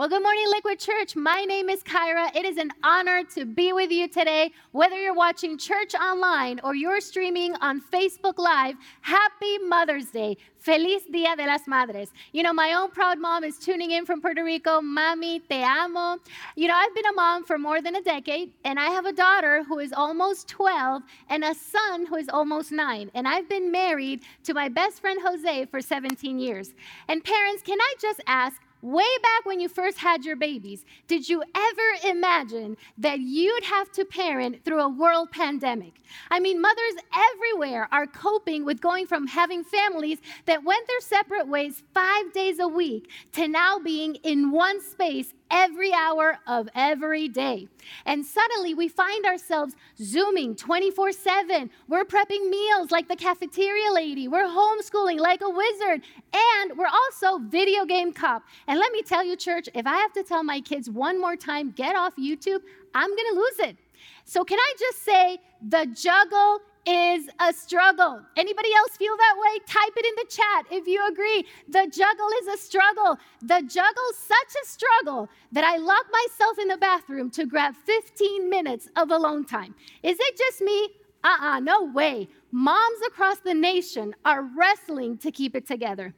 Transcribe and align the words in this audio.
Well, 0.00 0.08
good 0.08 0.22
morning, 0.22 0.46
Liquid 0.48 0.78
Church. 0.78 1.14
My 1.14 1.44
name 1.44 1.68
is 1.68 1.82
Kyra. 1.82 2.34
It 2.34 2.46
is 2.46 2.56
an 2.56 2.70
honor 2.82 3.22
to 3.34 3.44
be 3.44 3.74
with 3.74 3.90
you 3.90 4.08
today. 4.08 4.50
Whether 4.72 4.98
you're 4.98 5.12
watching 5.12 5.58
church 5.58 5.94
online 5.94 6.58
or 6.64 6.74
you're 6.74 7.02
streaming 7.02 7.54
on 7.56 7.82
Facebook 7.82 8.38
Live, 8.38 8.76
happy 9.02 9.58
Mother's 9.58 10.06
Day. 10.06 10.38
Feliz 10.56 11.02
Dia 11.12 11.36
de 11.36 11.44
las 11.44 11.68
Madres. 11.68 12.12
You 12.32 12.42
know, 12.42 12.54
my 12.54 12.72
own 12.72 12.90
proud 12.90 13.18
mom 13.18 13.44
is 13.44 13.58
tuning 13.58 13.90
in 13.90 14.06
from 14.06 14.22
Puerto 14.22 14.42
Rico. 14.42 14.80
Mami, 14.80 15.42
te 15.46 15.62
amo. 15.62 16.16
You 16.56 16.68
know, 16.68 16.74
I've 16.74 16.94
been 16.94 17.04
a 17.04 17.12
mom 17.12 17.44
for 17.44 17.58
more 17.58 17.82
than 17.82 17.96
a 17.96 18.02
decade, 18.02 18.54
and 18.64 18.80
I 18.80 18.86
have 18.86 19.04
a 19.04 19.12
daughter 19.12 19.64
who 19.64 19.80
is 19.80 19.92
almost 19.92 20.48
12 20.48 21.02
and 21.28 21.44
a 21.44 21.54
son 21.54 22.06
who 22.06 22.16
is 22.16 22.30
almost 22.30 22.72
nine. 22.72 23.10
And 23.12 23.28
I've 23.28 23.50
been 23.50 23.70
married 23.70 24.22
to 24.44 24.54
my 24.54 24.70
best 24.70 25.02
friend 25.02 25.20
Jose 25.22 25.66
for 25.66 25.82
17 25.82 26.38
years. 26.38 26.72
And 27.06 27.22
parents, 27.22 27.62
can 27.62 27.78
I 27.78 27.94
just 28.00 28.22
ask, 28.26 28.62
way 28.82 29.04
back 29.22 29.44
when 29.44 29.60
you 29.60 29.68
first 29.68 29.98
had 29.98 30.24
your 30.24 30.36
babies, 30.36 30.84
did 31.06 31.28
you 31.28 31.42
ever 31.54 32.08
imagine 32.12 32.76
that 32.98 33.20
you'd 33.20 33.64
have 33.64 33.90
to 33.92 34.04
parent 34.04 34.64
through 34.64 34.80
a 34.80 34.88
world 34.88 35.30
pandemic? 35.30 35.94
I 36.30 36.40
mean, 36.40 36.60
mothers 36.60 36.94
everywhere 37.32 37.88
are 37.92 38.06
coping 38.06 38.64
with 38.64 38.80
going 38.80 39.06
from 39.06 39.26
having 39.26 39.64
families 39.64 40.18
that 40.46 40.64
went 40.64 40.86
their 40.86 41.00
separate 41.00 41.48
ways 41.48 41.82
five 41.94 42.32
days 42.32 42.58
a 42.58 42.68
week 42.68 43.10
to 43.32 43.48
now 43.48 43.78
being 43.78 44.16
in 44.16 44.50
one 44.50 44.82
space 44.82 45.34
every 45.50 45.92
hour 45.92 46.38
of 46.46 46.68
every 46.74 47.28
day. 47.28 47.68
And 48.06 48.24
suddenly 48.24 48.74
we 48.74 48.88
find 48.88 49.24
ourselves 49.26 49.74
Zooming 50.02 50.56
24 50.56 51.12
7. 51.12 51.70
We're 51.88 52.04
prepping 52.04 52.48
meals 52.48 52.90
like 52.90 53.08
the 53.08 53.16
cafeteria 53.16 53.92
lady. 53.92 54.28
We're 54.28 54.44
homeschooling 54.44 55.18
like 55.18 55.40
a 55.40 55.50
wizard. 55.50 56.02
And 56.32 56.78
we're 56.78 56.86
also 56.86 57.38
video 57.38 57.84
game 57.84 58.12
cop. 58.12 58.42
And 58.66 58.78
let 58.78 58.92
me 58.92 59.02
tell 59.02 59.24
you, 59.24 59.36
church, 59.36 59.68
if 59.74 59.86
I 59.86 59.96
have 59.96 60.12
to 60.14 60.22
tell 60.22 60.42
my 60.42 60.60
kids 60.60 60.88
one 60.88 61.20
more 61.20 61.36
time, 61.36 61.72
get 61.72 61.96
off 61.96 62.14
YouTube, 62.16 62.60
I'm 62.94 63.10
going 63.10 63.34
to 63.34 63.36
lose 63.36 63.70
it. 63.70 63.76
So, 64.24 64.44
can 64.44 64.58
I 64.58 64.74
just 64.78 65.02
say 65.02 65.38
the 65.68 65.86
juggle 65.86 66.60
is 66.90 67.28
a 67.38 67.52
struggle. 67.52 68.20
Anybody 68.36 68.68
else 68.76 68.96
feel 68.96 69.16
that 69.16 69.36
way? 69.38 69.60
Type 69.66 69.92
it 69.96 70.04
in 70.04 70.14
the 70.16 70.26
chat 70.28 70.66
if 70.72 70.88
you 70.88 71.06
agree. 71.06 71.46
The 71.68 71.88
juggle 71.88 72.28
is 72.42 72.48
a 72.48 72.56
struggle. 72.56 73.16
The 73.42 73.62
juggle's 73.62 74.16
such 74.16 74.62
a 74.62 74.66
struggle 74.66 75.28
that 75.52 75.62
I 75.62 75.76
lock 75.76 76.06
myself 76.10 76.58
in 76.58 76.66
the 76.66 76.76
bathroom 76.76 77.30
to 77.30 77.46
grab 77.46 77.74
15 77.86 78.50
minutes 78.50 78.88
of 78.96 79.10
alone 79.12 79.44
time. 79.44 79.74
Is 80.02 80.16
it 80.18 80.36
just 80.36 80.60
me? 80.60 80.88
Uh 81.22 81.36
uh 81.40 81.60
no 81.60 81.84
way. 81.84 82.28
Moms 82.50 82.98
across 83.06 83.38
the 83.38 83.54
nation 83.54 84.14
are 84.24 84.42
wrestling 84.56 85.16
to 85.18 85.30
keep 85.30 85.54
it 85.54 85.66
together. 85.66 86.12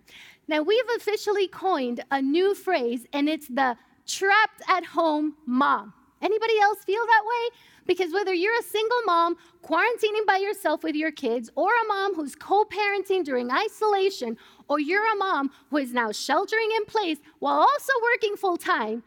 Now, 0.48 0.62
we've 0.62 0.90
officially 0.96 1.48
coined 1.48 2.02
a 2.10 2.20
new 2.20 2.54
phrase, 2.54 3.06
and 3.12 3.28
it's 3.28 3.48
the 3.48 3.76
trapped 4.06 4.62
at 4.68 4.84
home 4.84 5.34
mom. 5.46 5.92
Anybody 6.22 6.58
else 6.60 6.78
feel 6.84 7.04
that 7.04 7.22
way? 7.24 7.56
Because 7.84 8.12
whether 8.12 8.32
you're 8.32 8.58
a 8.58 8.62
single 8.62 9.02
mom 9.04 9.36
quarantining 9.62 10.24
by 10.26 10.36
yourself 10.36 10.84
with 10.84 10.94
your 10.94 11.10
kids, 11.10 11.50
or 11.56 11.70
a 11.70 11.88
mom 11.88 12.14
who's 12.14 12.36
co 12.36 12.64
parenting 12.64 13.24
during 13.24 13.50
isolation, 13.50 14.36
or 14.68 14.78
you're 14.78 15.12
a 15.12 15.16
mom 15.16 15.50
who 15.70 15.78
is 15.78 15.92
now 15.92 16.12
sheltering 16.12 16.70
in 16.76 16.84
place 16.84 17.18
while 17.40 17.58
also 17.58 17.92
working 18.14 18.36
full 18.36 18.56
time, 18.56 19.02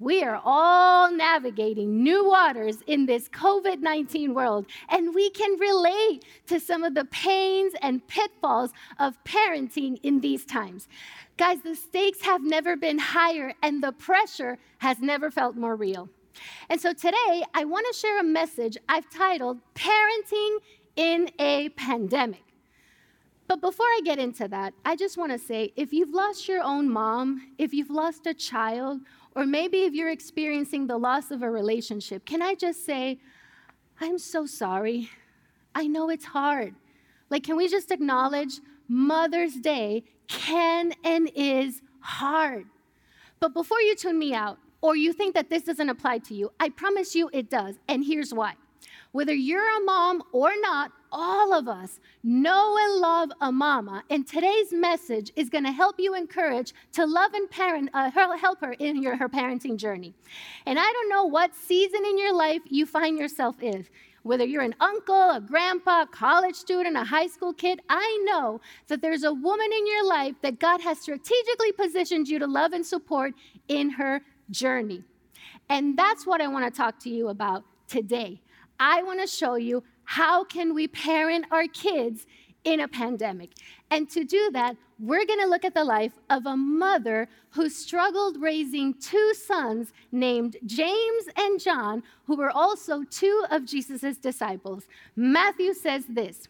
we 0.00 0.22
are 0.22 0.40
all 0.44 1.10
navigating 1.10 2.04
new 2.04 2.28
waters 2.28 2.76
in 2.86 3.06
this 3.06 3.28
COVID 3.30 3.80
19 3.80 4.32
world, 4.32 4.66
and 4.90 5.12
we 5.12 5.30
can 5.30 5.58
relate 5.58 6.24
to 6.46 6.60
some 6.60 6.84
of 6.84 6.94
the 6.94 7.06
pains 7.06 7.72
and 7.82 8.06
pitfalls 8.06 8.70
of 9.00 9.22
parenting 9.24 9.98
in 10.04 10.20
these 10.20 10.44
times. 10.44 10.86
Guys, 11.36 11.62
the 11.62 11.74
stakes 11.74 12.22
have 12.22 12.42
never 12.42 12.76
been 12.76 12.98
higher, 12.98 13.52
and 13.62 13.82
the 13.82 13.92
pressure 13.92 14.58
has 14.78 15.00
never 15.00 15.30
felt 15.32 15.56
more 15.56 15.74
real. 15.74 16.08
And 16.68 16.80
so 16.80 16.92
today, 16.92 17.44
I 17.54 17.64
want 17.64 17.86
to 17.90 17.98
share 17.98 18.20
a 18.20 18.24
message 18.24 18.76
I've 18.88 19.08
titled 19.10 19.60
Parenting 19.74 20.58
in 20.96 21.30
a 21.38 21.68
Pandemic. 21.70 22.42
But 23.46 23.62
before 23.62 23.86
I 23.86 24.00
get 24.04 24.18
into 24.18 24.46
that, 24.48 24.74
I 24.84 24.94
just 24.94 25.16
want 25.16 25.32
to 25.32 25.38
say 25.38 25.72
if 25.74 25.92
you've 25.92 26.10
lost 26.10 26.48
your 26.48 26.62
own 26.62 26.90
mom, 26.90 27.52
if 27.56 27.72
you've 27.72 27.90
lost 27.90 28.26
a 28.26 28.34
child, 28.34 29.00
or 29.34 29.46
maybe 29.46 29.84
if 29.84 29.94
you're 29.94 30.10
experiencing 30.10 30.86
the 30.86 30.98
loss 30.98 31.30
of 31.30 31.42
a 31.42 31.50
relationship, 31.50 32.26
can 32.26 32.42
I 32.42 32.54
just 32.54 32.84
say, 32.84 33.18
I'm 34.00 34.18
so 34.18 34.44
sorry. 34.44 35.08
I 35.74 35.86
know 35.86 36.10
it's 36.10 36.26
hard. 36.26 36.74
Like, 37.30 37.44
can 37.44 37.56
we 37.56 37.68
just 37.68 37.90
acknowledge 37.90 38.60
Mother's 38.88 39.54
Day 39.54 40.04
can 40.28 40.92
and 41.04 41.30
is 41.34 41.80
hard? 42.00 42.66
But 43.40 43.54
before 43.54 43.80
you 43.80 43.94
tune 43.94 44.18
me 44.18 44.34
out, 44.34 44.58
or 44.80 44.96
you 44.96 45.12
think 45.12 45.34
that 45.34 45.50
this 45.50 45.64
doesn't 45.64 45.88
apply 45.88 46.18
to 46.18 46.34
you, 46.34 46.52
I 46.60 46.68
promise 46.68 47.14
you 47.14 47.30
it 47.32 47.50
does. 47.50 47.76
And 47.88 48.04
here's 48.04 48.32
why. 48.32 48.54
Whether 49.12 49.34
you're 49.34 49.76
a 49.78 49.84
mom 49.84 50.22
or 50.32 50.52
not, 50.60 50.92
all 51.10 51.54
of 51.54 51.66
us 51.66 51.98
know 52.22 52.76
and 52.78 53.00
love 53.00 53.30
a 53.40 53.50
mama. 53.50 54.04
And 54.10 54.26
today's 54.26 54.72
message 54.72 55.32
is 55.34 55.48
going 55.48 55.64
to 55.64 55.72
help 55.72 55.96
you 55.98 56.14
encourage 56.14 56.74
to 56.92 57.06
love 57.06 57.32
and 57.32 57.50
parent, 57.50 57.90
uh, 57.94 58.10
help 58.10 58.60
her 58.60 58.74
in 58.74 59.02
your, 59.02 59.16
her 59.16 59.28
parenting 59.28 59.78
journey. 59.78 60.14
And 60.66 60.78
I 60.78 60.82
don't 60.82 61.08
know 61.08 61.24
what 61.24 61.54
season 61.54 62.04
in 62.04 62.18
your 62.18 62.34
life 62.34 62.60
you 62.66 62.84
find 62.84 63.18
yourself 63.18 63.62
in. 63.62 63.86
Whether 64.24 64.44
you're 64.44 64.62
an 64.62 64.74
uncle, 64.80 65.30
a 65.30 65.40
grandpa, 65.40 66.02
a 66.02 66.06
college 66.06 66.56
student, 66.56 66.96
a 66.96 67.04
high 67.04 67.28
school 67.28 67.54
kid, 67.54 67.80
I 67.88 68.24
know 68.26 68.60
that 68.88 69.00
there's 69.00 69.24
a 69.24 69.32
woman 69.32 69.72
in 69.72 69.86
your 69.86 70.06
life 70.06 70.34
that 70.42 70.58
God 70.58 70.82
has 70.82 70.98
strategically 70.98 71.72
positioned 71.72 72.28
you 72.28 72.38
to 72.38 72.46
love 72.46 72.74
and 72.74 72.84
support 72.84 73.32
in 73.68 73.88
her 73.90 74.20
journey. 74.50 75.02
And 75.68 75.96
that's 75.96 76.26
what 76.26 76.40
I 76.40 76.48
want 76.48 76.72
to 76.72 76.76
talk 76.76 76.98
to 77.00 77.10
you 77.10 77.28
about 77.28 77.64
today. 77.86 78.40
I 78.80 79.02
want 79.02 79.20
to 79.20 79.26
show 79.26 79.56
you 79.56 79.82
how 80.04 80.44
can 80.44 80.74
we 80.74 80.88
parent 80.88 81.46
our 81.50 81.66
kids 81.66 82.26
in 82.64 82.80
a 82.80 82.88
pandemic. 82.88 83.50
And 83.90 84.08
to 84.10 84.24
do 84.24 84.50
that, 84.52 84.76
we're 84.98 85.24
going 85.24 85.40
to 85.40 85.46
look 85.46 85.64
at 85.64 85.74
the 85.74 85.84
life 85.84 86.12
of 86.28 86.46
a 86.46 86.56
mother 86.56 87.28
who 87.50 87.68
struggled 87.68 88.40
raising 88.40 88.94
two 88.94 89.32
sons 89.34 89.92
named 90.12 90.56
James 90.66 91.24
and 91.36 91.60
John, 91.60 92.02
who 92.26 92.36
were 92.36 92.50
also 92.50 93.04
two 93.04 93.44
of 93.50 93.64
Jesus' 93.64 94.18
disciples. 94.18 94.84
Matthew 95.16 95.72
says 95.72 96.04
this 96.08 96.48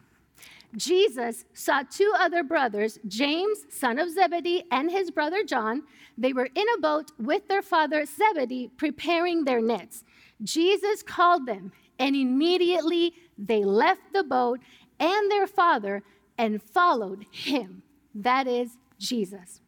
Jesus 0.77 1.45
saw 1.55 1.83
two 1.83 2.13
other 2.19 2.43
brothers, 2.43 2.99
James, 3.07 3.65
son 3.71 3.99
of 3.99 4.11
Zebedee, 4.11 4.65
and 4.71 4.91
his 4.91 5.11
brother 5.11 5.43
John. 5.43 5.83
They 6.17 6.33
were 6.33 6.49
in 6.55 6.67
a 6.77 6.81
boat 6.81 7.11
with 7.19 7.49
their 7.49 7.63
father 7.63 8.05
Zebedee 8.05 8.71
preparing 8.77 9.45
their 9.45 9.63
nets. 9.63 10.05
Jesus 10.43 11.03
called 11.03 11.47
them, 11.47 11.73
and 11.99 12.15
immediately 12.15 13.15
they 13.39 13.65
left 13.65 14.13
the 14.13 14.25
boat 14.25 14.61
and 15.01 15.31
their 15.31 15.47
father 15.47 16.03
and 16.37 16.63
followed 16.63 17.25
him. 17.31 17.83
That 18.15 18.47
is 18.47 18.77
Jesus. 18.99 19.61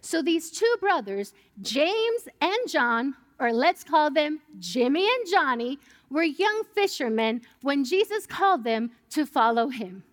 So 0.00 0.20
these 0.20 0.50
two 0.50 0.76
brothers, 0.80 1.32
James 1.62 2.28
and 2.40 2.68
John, 2.68 3.14
or 3.40 3.52
let's 3.52 3.82
call 3.82 4.10
them 4.10 4.40
Jimmy 4.58 5.06
and 5.06 5.30
Johnny, 5.30 5.78
were 6.10 6.22
young 6.22 6.62
fishermen 6.74 7.42
when 7.62 7.84
Jesus 7.84 8.26
called 8.26 8.64
them 8.64 8.90
to 9.10 9.26
follow 9.26 9.68
him. 9.68 10.04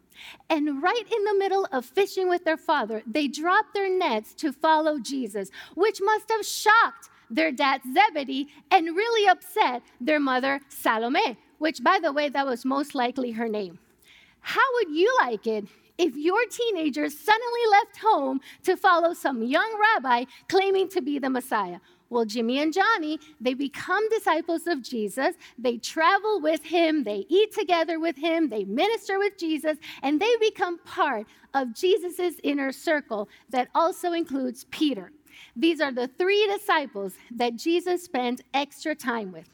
And 0.50 0.82
right 0.82 1.04
in 1.12 1.24
the 1.24 1.36
middle 1.38 1.68
of 1.72 1.86
fishing 1.86 2.30
with 2.30 2.44
their 2.44 2.58
father, 2.58 3.02
they 3.06 3.28
dropped 3.28 3.74
their 3.74 3.90
nets 3.90 4.34
to 4.36 4.52
follow 4.52 5.00
Jesus, 5.00 5.50
which 5.76 6.00
must 6.02 6.30
have 6.30 6.46
shocked 6.46 7.10
their 7.30 7.52
dad 7.52 7.82
Zebedee 7.94 8.50
and 8.70 8.96
really 8.96 9.28
upset 9.30 9.82
their 10.00 10.20
mother 10.20 10.60
Salome, 10.70 11.38
which, 11.60 11.84
by 11.84 12.00
the 12.02 12.12
way, 12.12 12.30
that 12.30 12.46
was 12.46 12.66
most 12.66 12.94
likely 12.94 13.32
her 13.32 13.48
name. 13.48 13.80
How 14.42 14.62
would 14.76 14.90
you 14.90 15.16
like 15.22 15.48
it 15.48 15.66
if 15.98 16.16
your 16.16 16.46
teenagers 16.48 17.18
suddenly 17.18 17.62
left 17.72 17.98
home 17.98 18.42
to 18.64 18.76
follow 18.76 19.14
some 19.14 19.44
young 19.44 19.80
rabbi 19.80 20.26
claiming 20.50 20.90
to 20.90 21.02
be 21.02 21.20
the 21.20 21.30
Messiah? 21.30 21.80
Well, 22.12 22.26
Jimmy 22.26 22.60
and 22.60 22.74
Johnny, 22.74 23.20
they 23.40 23.54
become 23.54 24.08
disciples 24.10 24.68
of 24.68 24.82
Jesus. 24.82 25.34
They 25.58 25.78
travel 25.78 26.42
with 26.42 26.62
him, 26.62 27.06
they 27.06 27.26
eat 27.30 27.54
together 27.54 28.02
with 28.02 28.18
him, 28.18 28.50
they 28.50 28.66
minister 28.66 29.18
with 29.18 29.38
Jesus, 29.38 29.78
and 30.04 30.20
they 30.20 30.36
become 30.42 30.78
part 30.80 31.26
of 31.54 31.74
Jesus' 31.74 32.36
inner 32.44 32.74
circle 32.74 33.30
that 33.50 33.70
also 33.74 34.12
includes 34.12 34.66
Peter. 34.72 35.14
These 35.56 35.80
are 35.80 35.94
the 35.94 36.10
three 36.20 36.46
disciples 36.48 37.14
that 37.32 37.56
Jesus 37.56 38.04
spent 38.04 38.42
extra 38.54 38.94
time 38.94 39.32
with. 39.32 39.50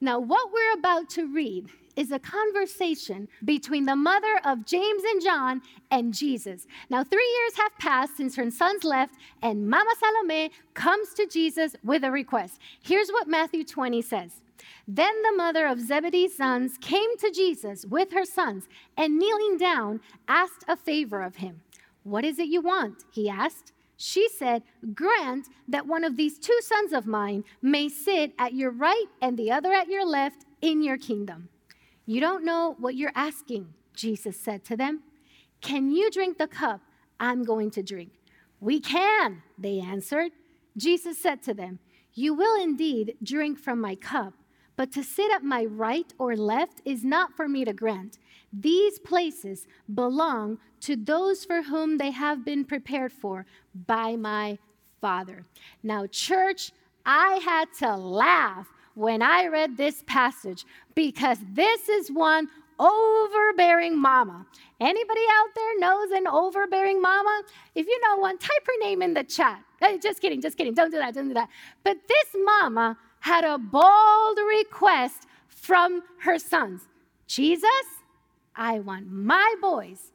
Now, 0.00 0.18
what 0.18 0.50
we're 0.50 0.78
about 0.78 1.10
to 1.10 1.26
read 1.26 1.68
is 1.98 2.12
a 2.12 2.18
conversation 2.20 3.26
between 3.44 3.84
the 3.84 3.96
mother 3.96 4.40
of 4.44 4.64
James 4.64 5.02
and 5.02 5.20
John 5.20 5.60
and 5.90 6.14
Jesus. 6.14 6.68
Now, 6.90 7.02
three 7.02 7.28
years 7.38 7.56
have 7.56 7.76
passed 7.78 8.16
since 8.16 8.36
her 8.36 8.48
sons 8.52 8.84
left, 8.84 9.14
and 9.42 9.68
Mama 9.68 9.90
Salome 9.98 10.52
comes 10.74 11.12
to 11.14 11.26
Jesus 11.26 11.74
with 11.82 12.04
a 12.04 12.10
request. 12.12 12.60
Here's 12.80 13.10
what 13.10 13.26
Matthew 13.26 13.64
20 13.64 14.00
says. 14.00 14.42
Then 14.86 15.12
the 15.22 15.36
mother 15.36 15.66
of 15.66 15.80
Zebedee's 15.80 16.36
sons 16.36 16.78
came 16.80 17.16
to 17.18 17.32
Jesus 17.32 17.84
with 17.84 18.12
her 18.12 18.24
sons 18.24 18.68
and 18.96 19.18
kneeling 19.18 19.58
down 19.58 20.00
asked 20.28 20.64
a 20.68 20.76
favor 20.76 21.20
of 21.20 21.36
him. 21.36 21.62
What 22.04 22.24
is 22.24 22.38
it 22.38 22.46
you 22.46 22.60
want? 22.60 23.02
He 23.10 23.28
asked. 23.28 23.72
She 23.96 24.28
said, 24.28 24.62
Grant 24.94 25.48
that 25.66 25.88
one 25.88 26.04
of 26.04 26.16
these 26.16 26.38
two 26.38 26.58
sons 26.62 26.92
of 26.92 27.08
mine 27.08 27.42
may 27.60 27.88
sit 27.88 28.34
at 28.38 28.54
your 28.54 28.70
right 28.70 29.06
and 29.20 29.36
the 29.36 29.50
other 29.50 29.72
at 29.72 29.88
your 29.88 30.06
left 30.06 30.44
in 30.62 30.80
your 30.80 30.96
kingdom. 30.96 31.48
You 32.08 32.22
don't 32.22 32.42
know 32.42 32.74
what 32.78 32.94
you're 32.94 33.12
asking, 33.14 33.68
Jesus 33.94 34.40
said 34.40 34.64
to 34.64 34.78
them. 34.78 35.02
Can 35.60 35.90
you 35.90 36.10
drink 36.10 36.38
the 36.38 36.48
cup 36.48 36.80
I'm 37.20 37.44
going 37.44 37.70
to 37.72 37.82
drink? 37.82 38.12
We 38.60 38.80
can, 38.80 39.42
they 39.58 39.78
answered. 39.78 40.32
Jesus 40.74 41.20
said 41.20 41.42
to 41.42 41.52
them, 41.52 41.80
You 42.14 42.32
will 42.32 42.58
indeed 42.58 43.18
drink 43.22 43.58
from 43.58 43.78
my 43.78 43.94
cup, 43.94 44.32
but 44.74 44.90
to 44.92 45.04
sit 45.04 45.30
at 45.30 45.44
my 45.44 45.66
right 45.66 46.10
or 46.18 46.34
left 46.34 46.80
is 46.86 47.04
not 47.04 47.36
for 47.36 47.46
me 47.46 47.66
to 47.66 47.74
grant. 47.74 48.16
These 48.54 48.98
places 49.00 49.66
belong 49.94 50.60
to 50.80 50.96
those 50.96 51.44
for 51.44 51.60
whom 51.60 51.98
they 51.98 52.12
have 52.12 52.42
been 52.42 52.64
prepared 52.64 53.12
for 53.12 53.44
by 53.86 54.16
my 54.16 54.56
Father. 55.02 55.44
Now, 55.82 56.06
church, 56.06 56.72
I 57.04 57.40
had 57.44 57.68
to 57.80 57.96
laugh 57.96 58.66
when 58.98 59.22
I 59.22 59.46
read 59.46 59.76
this 59.76 60.02
passage 60.08 60.66
because 60.96 61.38
this 61.52 61.88
is 61.88 62.10
one 62.10 62.48
overbearing 62.80 63.96
mama. 63.96 64.44
Anybody 64.80 65.20
out 65.38 65.54
there 65.54 65.78
knows 65.78 66.10
an 66.10 66.26
overbearing 66.26 67.00
mama? 67.00 67.42
If 67.76 67.86
you 67.86 68.00
know 68.02 68.16
one, 68.16 68.38
type 68.38 68.66
her 68.66 68.84
name 68.84 69.00
in 69.02 69.14
the 69.14 69.22
chat. 69.22 69.62
Hey, 69.80 69.98
just 69.98 70.20
kidding, 70.20 70.40
just 70.40 70.58
kidding. 70.58 70.74
Don't 70.74 70.90
do 70.90 70.98
that, 70.98 71.14
don't 71.14 71.28
do 71.28 71.34
that. 71.34 71.48
But 71.84 71.96
this 72.08 72.42
mama 72.44 72.98
had 73.20 73.44
a 73.44 73.56
bold 73.56 74.38
request 74.48 75.26
from 75.46 76.02
her 76.20 76.38
sons 76.38 76.82
Jesus, 77.28 77.68
I 78.56 78.80
want 78.80 79.06
my 79.06 79.54
boys 79.60 80.12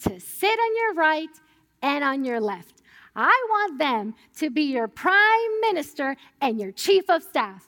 to 0.00 0.20
sit 0.20 0.58
on 0.58 0.76
your 0.76 0.94
right 0.94 1.30
and 1.80 2.04
on 2.04 2.24
your 2.24 2.40
left. 2.40 2.82
I 3.14 3.46
want 3.48 3.78
them 3.78 4.14
to 4.38 4.50
be 4.50 4.64
your 4.64 4.88
prime 4.88 5.60
minister 5.62 6.16
and 6.42 6.60
your 6.60 6.72
chief 6.72 7.08
of 7.08 7.22
staff. 7.22 7.66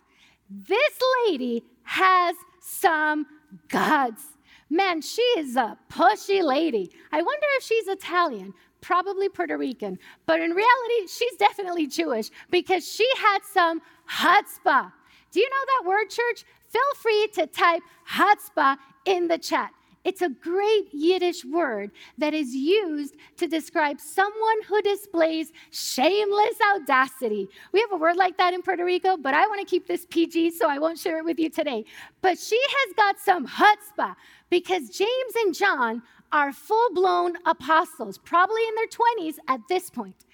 This 0.50 0.98
lady 1.26 1.64
has 1.82 2.36
some 2.60 3.26
guts. 3.68 4.24
Man, 4.70 5.00
she 5.00 5.22
is 5.38 5.56
a 5.56 5.78
pushy 5.90 6.42
lady. 6.42 6.90
I 7.12 7.22
wonder 7.22 7.46
if 7.56 7.62
she's 7.62 7.88
Italian, 7.88 8.52
probably 8.80 9.28
Puerto 9.28 9.56
Rican, 9.56 9.98
but 10.26 10.40
in 10.40 10.50
reality, 10.50 11.06
she's 11.08 11.36
definitely 11.36 11.86
Jewish 11.86 12.30
because 12.50 12.86
she 12.86 13.08
had 13.16 13.38
some 13.50 13.80
chutzpah. 14.10 14.92
Do 15.30 15.40
you 15.40 15.48
know 15.48 15.64
that 15.66 15.88
word, 15.88 16.10
church? 16.10 16.44
Feel 16.68 16.94
free 16.96 17.28
to 17.34 17.46
type 17.46 17.82
chutzpah 18.10 18.76
in 19.04 19.28
the 19.28 19.38
chat. 19.38 19.72
It's 20.08 20.22
a 20.22 20.30
great 20.30 20.86
Yiddish 20.90 21.44
word 21.44 21.90
that 22.16 22.32
is 22.32 22.54
used 22.54 23.16
to 23.36 23.46
describe 23.46 24.00
someone 24.00 24.62
who 24.66 24.80
displays 24.80 25.52
shameless 25.70 26.56
audacity. 26.74 27.46
We 27.72 27.80
have 27.80 27.92
a 27.92 27.98
word 27.98 28.16
like 28.16 28.38
that 28.38 28.54
in 28.54 28.62
Puerto 28.62 28.86
Rico, 28.86 29.18
but 29.18 29.34
I 29.34 29.46
want 29.48 29.60
to 29.60 29.66
keep 29.66 29.86
this 29.86 30.06
PG, 30.06 30.52
so 30.52 30.66
I 30.66 30.78
won't 30.78 30.98
share 30.98 31.18
it 31.18 31.26
with 31.26 31.38
you 31.38 31.50
today. 31.50 31.84
But 32.22 32.38
she 32.38 32.58
has 32.58 32.94
got 32.96 33.18
some 33.18 33.46
chutzpah 33.46 34.16
because 34.48 34.88
James 34.88 35.34
and 35.44 35.54
John 35.54 36.02
are 36.32 36.54
full 36.54 36.94
blown 36.94 37.34
apostles, 37.44 38.16
probably 38.16 38.62
in 38.66 38.74
their 38.76 38.86
20s 38.86 39.34
at 39.46 39.60
this 39.68 39.90
point. 39.90 40.24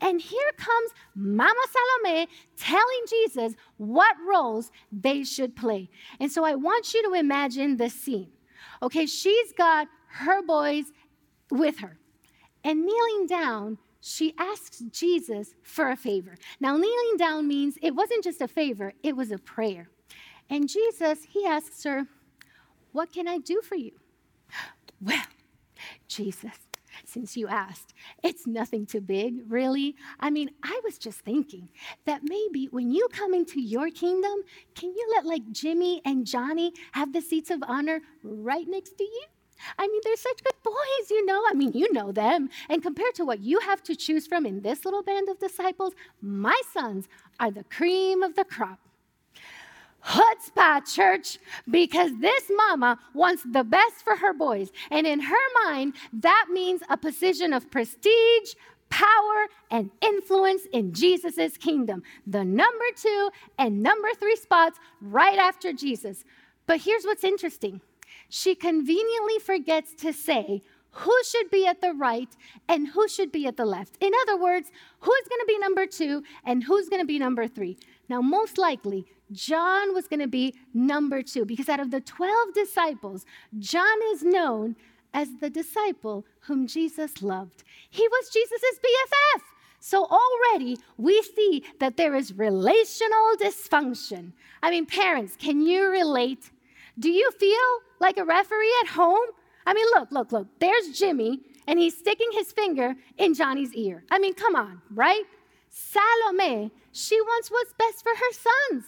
And 0.00 0.20
here 0.20 0.52
comes 0.56 0.92
Mama 1.16 1.64
Salome 1.72 2.28
telling 2.56 3.02
Jesus 3.08 3.56
what 3.78 4.14
roles 4.28 4.70
they 4.92 5.24
should 5.24 5.56
play. 5.56 5.90
And 6.20 6.30
so 6.30 6.44
I 6.44 6.54
want 6.54 6.94
you 6.94 7.02
to 7.08 7.14
imagine 7.14 7.78
the 7.78 7.90
scene. 7.90 8.28
Okay, 8.84 9.06
she's 9.06 9.50
got 9.54 9.88
her 10.08 10.42
boys 10.42 10.84
with 11.50 11.78
her. 11.78 11.96
And 12.64 12.84
kneeling 12.84 13.26
down, 13.26 13.78
she 14.02 14.34
asks 14.38 14.82
Jesus 14.90 15.54
for 15.62 15.90
a 15.90 15.96
favor. 15.96 16.36
Now, 16.60 16.76
kneeling 16.76 17.16
down 17.16 17.48
means 17.48 17.78
it 17.80 17.94
wasn't 17.94 18.22
just 18.22 18.42
a 18.42 18.48
favor, 18.48 18.92
it 19.02 19.16
was 19.16 19.30
a 19.30 19.38
prayer. 19.38 19.88
And 20.50 20.68
Jesus, 20.68 21.20
he 21.26 21.46
asks 21.46 21.82
her, 21.84 22.06
What 22.92 23.10
can 23.10 23.26
I 23.26 23.38
do 23.38 23.62
for 23.62 23.76
you? 23.76 23.92
Well, 25.00 25.24
Jesus, 26.06 26.58
since 27.04 27.36
you 27.36 27.48
asked, 27.48 27.94
it's 28.22 28.46
nothing 28.46 28.86
too 28.86 29.00
big, 29.00 29.42
really. 29.48 29.96
I 30.20 30.30
mean, 30.30 30.50
I 30.62 30.80
was 30.84 30.98
just 30.98 31.20
thinking 31.20 31.68
that 32.04 32.22
maybe 32.22 32.68
when 32.70 32.90
you 32.90 33.08
come 33.12 33.34
into 33.34 33.60
your 33.60 33.90
kingdom, 33.90 34.42
can 34.74 34.90
you 34.90 35.06
let 35.14 35.26
like 35.26 35.50
Jimmy 35.52 36.02
and 36.04 36.26
Johnny 36.26 36.72
have 36.92 37.12
the 37.12 37.20
seats 37.20 37.50
of 37.50 37.62
honor 37.66 38.00
right 38.22 38.66
next 38.68 38.96
to 38.98 39.04
you? 39.04 39.24
I 39.78 39.86
mean, 39.86 40.00
they're 40.04 40.16
such 40.16 40.42
good 40.42 40.62
boys, 40.62 41.10
you 41.10 41.24
know. 41.24 41.42
I 41.48 41.54
mean, 41.54 41.72
you 41.72 41.92
know 41.92 42.12
them. 42.12 42.50
And 42.68 42.82
compared 42.82 43.14
to 43.14 43.24
what 43.24 43.40
you 43.40 43.60
have 43.60 43.82
to 43.84 43.96
choose 43.96 44.26
from 44.26 44.46
in 44.46 44.62
this 44.62 44.84
little 44.84 45.02
band 45.02 45.28
of 45.28 45.38
disciples, 45.38 45.94
my 46.20 46.60
sons 46.72 47.08
are 47.40 47.50
the 47.50 47.64
cream 47.64 48.22
of 48.22 48.34
the 48.34 48.44
crop 48.44 48.80
chutzpah, 50.04 50.92
church, 50.92 51.38
because 51.70 52.10
this 52.20 52.50
mama 52.54 52.98
wants 53.14 53.42
the 53.44 53.64
best 53.64 54.04
for 54.04 54.16
her 54.16 54.32
boys. 54.32 54.70
And 54.90 55.06
in 55.06 55.20
her 55.20 55.64
mind, 55.64 55.94
that 56.12 56.46
means 56.52 56.82
a 56.88 56.96
position 56.96 57.52
of 57.52 57.70
prestige, 57.70 58.54
power, 58.90 59.46
and 59.70 59.90
influence 60.00 60.62
in 60.72 60.92
Jesus' 60.92 61.56
kingdom. 61.56 62.02
The 62.26 62.44
number 62.44 62.84
two 62.96 63.30
and 63.58 63.82
number 63.82 64.08
three 64.18 64.36
spots 64.36 64.78
right 65.00 65.38
after 65.38 65.72
Jesus. 65.72 66.24
But 66.66 66.80
here's 66.80 67.04
what's 67.04 67.24
interesting 67.24 67.80
she 68.28 68.54
conveniently 68.54 69.38
forgets 69.38 69.94
to 69.94 70.12
say 70.12 70.62
who 70.94 71.14
should 71.24 71.50
be 71.50 71.66
at 71.66 71.80
the 71.80 71.92
right 71.92 72.28
and 72.68 72.88
who 72.88 73.08
should 73.08 73.32
be 73.32 73.46
at 73.46 73.56
the 73.56 73.64
left. 73.64 73.96
In 74.00 74.12
other 74.22 74.40
words, 74.40 74.70
who's 75.00 75.28
going 75.28 75.40
to 75.40 75.46
be 75.46 75.58
number 75.58 75.86
two 75.86 76.22
and 76.44 76.62
who's 76.62 76.88
going 76.88 77.02
to 77.02 77.06
be 77.06 77.18
number 77.18 77.48
three. 77.48 77.76
Now, 78.08 78.20
most 78.20 78.58
likely, 78.58 79.06
John 79.32 79.92
was 79.92 80.06
going 80.06 80.20
to 80.20 80.28
be 80.28 80.54
number 80.72 81.22
two 81.22 81.44
because 81.44 81.68
out 81.68 81.80
of 81.80 81.90
the 81.90 82.00
12 82.00 82.54
disciples, 82.54 83.26
John 83.58 83.96
is 84.12 84.22
known 84.22 84.76
as 85.12 85.28
the 85.40 85.50
disciple 85.50 86.24
whom 86.40 86.66
Jesus 86.66 87.22
loved. 87.22 87.64
He 87.90 88.06
was 88.06 88.30
Jesus' 88.30 88.78
BFF. 88.78 89.42
So 89.80 90.06
already 90.06 90.78
we 90.96 91.22
see 91.22 91.64
that 91.78 91.96
there 91.96 92.14
is 92.14 92.32
relational 92.32 93.34
dysfunction. 93.40 94.32
I 94.62 94.70
mean, 94.70 94.86
parents, 94.86 95.36
can 95.36 95.60
you 95.60 95.90
relate? 95.90 96.50
Do 96.98 97.10
you 97.10 97.30
feel 97.32 97.80
like 98.00 98.16
a 98.16 98.24
referee 98.24 98.74
at 98.82 98.90
home? 98.90 99.26
I 99.66 99.74
mean, 99.74 99.86
look, 99.94 100.10
look, 100.10 100.32
look. 100.32 100.48
There's 100.60 100.90
Jimmy, 100.90 101.40
and 101.66 101.78
he's 101.78 101.96
sticking 101.96 102.28
his 102.32 102.52
finger 102.52 102.94
in 103.18 103.34
Johnny's 103.34 103.72
ear. 103.74 104.04
I 104.10 104.18
mean, 104.18 104.34
come 104.34 104.54
on, 104.56 104.82
right? 104.92 105.24
Salome, 105.70 106.70
she 106.92 107.20
wants 107.20 107.50
what's 107.50 107.72
best 107.72 108.02
for 108.02 108.12
her 108.14 108.32
sons. 108.32 108.84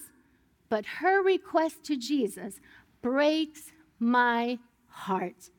But 0.68 0.84
her 0.86 1.22
request 1.22 1.84
to 1.84 1.96
Jesus 1.96 2.60
breaks 3.02 3.72
my 3.98 4.58
heart 4.88 5.50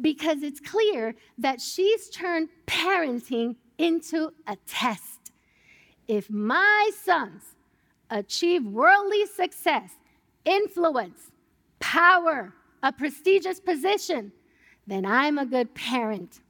because 0.00 0.42
it's 0.42 0.60
clear 0.60 1.14
that 1.38 1.60
she's 1.60 2.08
turned 2.10 2.48
parenting 2.66 3.56
into 3.78 4.32
a 4.46 4.56
test. 4.66 5.32
If 6.08 6.30
my 6.30 6.90
sons 7.02 7.42
achieve 8.10 8.64
worldly 8.64 9.26
success, 9.26 9.90
influence, 10.44 11.32
power, 11.80 12.54
a 12.82 12.92
prestigious 12.92 13.58
position, 13.58 14.32
then 14.86 15.04
I'm 15.04 15.38
a 15.38 15.46
good 15.46 15.74
parent. 15.74 16.40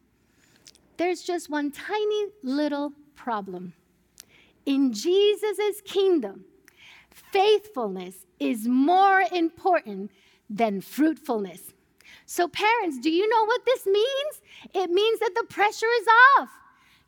There's 0.96 1.22
just 1.22 1.50
one 1.50 1.70
tiny 1.70 2.26
little 2.42 2.92
problem. 3.14 3.72
In 4.64 4.92
Jesus' 4.92 5.80
kingdom, 5.84 6.44
faithfulness 7.10 8.26
is 8.38 8.66
more 8.66 9.22
important 9.32 10.10
than 10.50 10.80
fruitfulness. 10.80 11.72
So, 12.24 12.48
parents, 12.48 12.98
do 12.98 13.10
you 13.10 13.28
know 13.28 13.44
what 13.44 13.64
this 13.64 13.86
means? 13.86 14.42
It 14.74 14.90
means 14.90 15.20
that 15.20 15.34
the 15.34 15.46
pressure 15.48 15.86
is 16.00 16.06
off. 16.38 16.50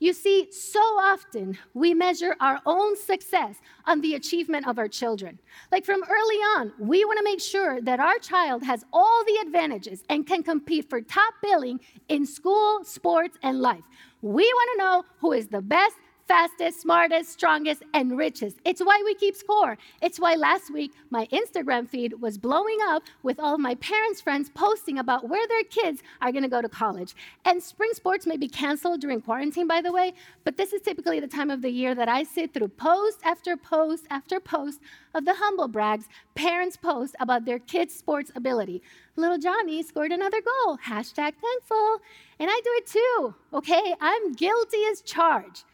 You 0.01 0.13
see, 0.13 0.49
so 0.53 0.81
often 0.81 1.59
we 1.75 1.93
measure 1.93 2.37
our 2.41 2.61
own 2.67 2.97
success 2.97 3.57
on 3.85 4.01
the 4.01 4.15
achievement 4.15 4.69
of 4.69 4.79
our 4.79 4.87
children. 4.87 5.41
Like 5.73 5.85
from 5.85 6.05
early 6.05 6.37
on, 6.57 6.73
we 6.79 7.05
want 7.05 7.19
to 7.19 7.25
make 7.25 7.41
sure 7.41 7.81
that 7.81 7.99
our 7.99 8.19
child 8.19 8.63
has 8.63 8.85
all 8.93 9.25
the 9.25 9.39
advantages 9.43 10.05
and 10.09 10.25
can 10.25 10.45
compete 10.45 10.89
for 10.89 11.01
top 11.01 11.35
billing 11.43 11.81
in 12.09 12.25
school, 12.27 12.85
sports, 12.85 13.37
and 13.43 13.61
life. 13.61 13.83
We 14.23 14.45
want 14.45 14.71
to 14.73 14.85
know 14.85 15.05
who 15.21 15.33
is 15.33 15.49
the 15.49 15.63
best 15.63 15.97
fastest, 16.29 16.83
smartest, 16.83 17.31
strongest, 17.33 17.83
and 17.95 18.19
richest. 18.19 18.59
It's 18.67 18.85
why 18.85 19.01
we 19.03 19.15
keep 19.15 19.35
score. 19.35 19.79
It's 20.03 20.21
why 20.21 20.35
last 20.35 20.71
week 20.71 20.93
my 21.09 21.27
Instagram 21.33 21.89
feed 21.89 22.21
was 22.21 22.37
blowing 22.37 22.77
up 22.87 23.03
with 23.23 23.41
all 23.41 23.57
my 23.57 23.75
parents' 23.77 24.21
friends 24.21 24.51
posting 24.51 24.99
about 24.99 25.27
where 25.27 25.49
their 25.49 25.65
kids 25.65 26.03
are 26.21 26.31
going 26.31 26.43
to 26.43 26.49
go 26.49 26.61
to 26.61 26.69
college. 26.69 27.15
And 27.47 27.63
spring 27.63 27.93
sports 27.95 28.27
may 28.27 28.37
be 28.37 28.47
canceled 28.47 29.01
during 29.01 29.23
quarantine, 29.23 29.67
by 29.67 29.81
the 29.81 29.91
way, 29.91 30.13
but 30.45 30.59
this 30.59 30.75
is 30.75 30.83
typically 30.83 31.19
the 31.19 31.27
time 31.27 31.51
of 31.51 31.63
the 31.63 31.71
year 31.71 31.95
that 31.95 32.11
I 32.11 32.25
sit 32.25 32.53
through 32.53 32.69
post 32.69 33.21
after 33.25 33.57
post 33.57 34.07
after 34.11 34.39
post 34.39 34.81
of 35.15 35.25
the 35.25 35.35
humble 35.35 35.69
brags 35.69 36.09
parents 36.35 36.77
post 36.77 37.17
about 37.19 37.47
their 37.47 37.59
kids' 37.59 37.95
sports 37.95 38.31
ability. 38.37 38.83
Little 39.17 39.39
Johnny 39.39 39.83
scored 39.83 40.13
another 40.13 40.41
goal, 40.41 40.79
hashtag 40.87 41.33
thankful. 41.43 42.01
And 42.39 42.49
I 42.49 42.61
do 42.63 42.71
it 42.75 42.87
too, 42.87 43.35
okay? 43.53 43.95
I'm 44.01 44.33
guilty 44.33 44.79
as 44.93 45.01
charged. 45.01 45.65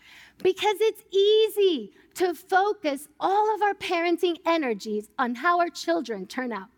Because 0.44 0.76
it's 0.80 1.02
easy 1.10 1.90
to 2.14 2.34
focus 2.34 3.08
all 3.18 3.52
of 3.56 3.62
our 3.62 3.74
parenting 3.74 4.36
energies 4.46 5.10
on 5.18 5.34
how 5.34 5.58
our 5.58 5.70
children 5.70 6.26
turn 6.26 6.52
out. 6.52 6.68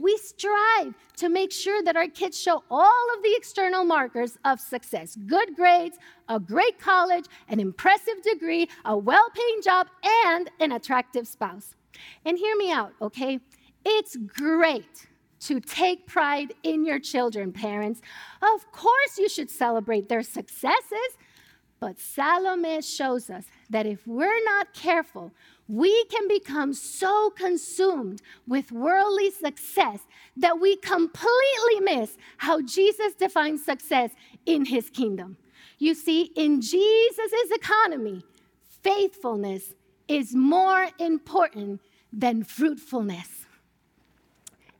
We 0.00 0.16
strive 0.18 0.94
to 1.16 1.28
make 1.28 1.50
sure 1.50 1.82
that 1.82 1.96
our 1.96 2.06
kids 2.06 2.40
show 2.40 2.62
all 2.70 3.06
of 3.16 3.22
the 3.24 3.34
external 3.36 3.84
markers 3.84 4.38
of 4.44 4.60
success 4.60 5.16
good 5.26 5.56
grades, 5.56 5.98
a 6.28 6.38
great 6.38 6.78
college, 6.78 7.24
an 7.48 7.58
impressive 7.58 8.22
degree, 8.22 8.68
a 8.84 8.96
well 8.96 9.28
paying 9.34 9.62
job, 9.64 9.88
and 10.26 10.48
an 10.60 10.72
attractive 10.72 11.26
spouse. 11.26 11.74
And 12.24 12.38
hear 12.38 12.56
me 12.56 12.70
out, 12.70 12.92
okay? 13.02 13.40
It's 13.84 14.16
great 14.16 15.08
to 15.40 15.60
take 15.60 16.06
pride 16.06 16.54
in 16.62 16.84
your 16.84 17.00
children, 17.00 17.52
parents. 17.52 18.00
Of 18.42 18.70
course, 18.70 19.18
you 19.18 19.28
should 19.28 19.50
celebrate 19.50 20.08
their 20.08 20.22
successes. 20.22 21.18
But 21.84 22.00
Salome 22.00 22.80
shows 22.80 23.28
us 23.28 23.44
that 23.68 23.84
if 23.84 24.06
we're 24.06 24.42
not 24.46 24.72
careful, 24.72 25.34
we 25.68 26.04
can 26.06 26.26
become 26.28 26.72
so 26.72 27.28
consumed 27.36 28.22
with 28.48 28.72
worldly 28.72 29.30
success 29.30 30.00
that 30.38 30.58
we 30.58 30.76
completely 30.76 31.80
miss 31.82 32.16
how 32.38 32.62
Jesus 32.62 33.12
defines 33.12 33.62
success 33.62 34.12
in 34.46 34.64
his 34.64 34.88
kingdom. 34.88 35.36
You 35.76 35.92
see, 35.92 36.30
in 36.36 36.62
Jesus' 36.62 37.50
economy, 37.50 38.24
faithfulness 38.82 39.74
is 40.08 40.34
more 40.34 40.88
important 40.98 41.82
than 42.10 42.44
fruitfulness. 42.44 43.44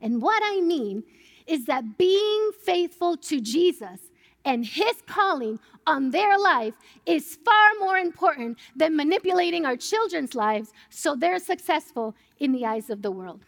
And 0.01 0.23
what 0.23 0.41
I 0.43 0.59
mean 0.59 1.03
is 1.45 1.65
that 1.65 1.99
being 1.99 2.49
faithful 2.63 3.15
to 3.17 3.39
Jesus 3.39 3.99
and 4.45 4.65
his 4.65 5.01
calling 5.07 5.59
on 5.87 6.11
their 6.11 6.37
life 6.37 6.75
is 7.05 7.37
far 7.43 7.69
more 7.79 7.97
important 7.97 8.57
than 8.75 8.95
manipulating 8.95 9.65
our 9.65 9.75
children's 9.75 10.35
lives 10.35 10.71
so 10.89 11.15
they're 11.15 11.39
successful 11.39 12.15
in 12.39 12.51
the 12.51 12.65
eyes 12.65 12.89
of 12.89 13.01
the 13.01 13.11
world. 13.11 13.41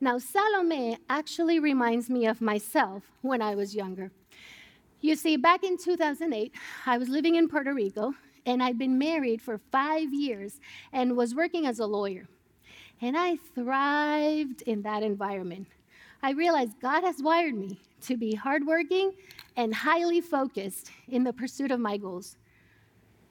Now, 0.00 0.18
Salome 0.18 0.96
actually 1.10 1.58
reminds 1.58 2.08
me 2.08 2.26
of 2.26 2.40
myself 2.40 3.02
when 3.22 3.42
I 3.42 3.56
was 3.56 3.74
younger. 3.74 4.12
You 5.00 5.16
see, 5.16 5.36
back 5.36 5.64
in 5.64 5.76
2008, 5.76 6.52
I 6.86 6.98
was 6.98 7.08
living 7.08 7.34
in 7.34 7.48
Puerto 7.48 7.74
Rico 7.74 8.14
and 8.46 8.62
I'd 8.62 8.78
been 8.78 8.98
married 8.98 9.42
for 9.42 9.58
five 9.70 10.12
years 10.12 10.60
and 10.92 11.16
was 11.16 11.34
working 11.34 11.66
as 11.66 11.78
a 11.80 11.86
lawyer. 11.86 12.26
And 13.00 13.16
I 13.16 13.36
thrived 13.54 14.62
in 14.62 14.82
that 14.82 15.02
environment. 15.02 15.68
I 16.22 16.32
realized 16.32 16.80
God 16.80 17.04
has 17.04 17.22
wired 17.22 17.54
me 17.54 17.78
to 18.02 18.16
be 18.16 18.34
hardworking 18.34 19.12
and 19.58 19.74
highly 19.74 20.20
focused 20.20 20.92
in 21.08 21.24
the 21.24 21.32
pursuit 21.32 21.72
of 21.72 21.80
my 21.80 21.96
goals. 21.96 22.36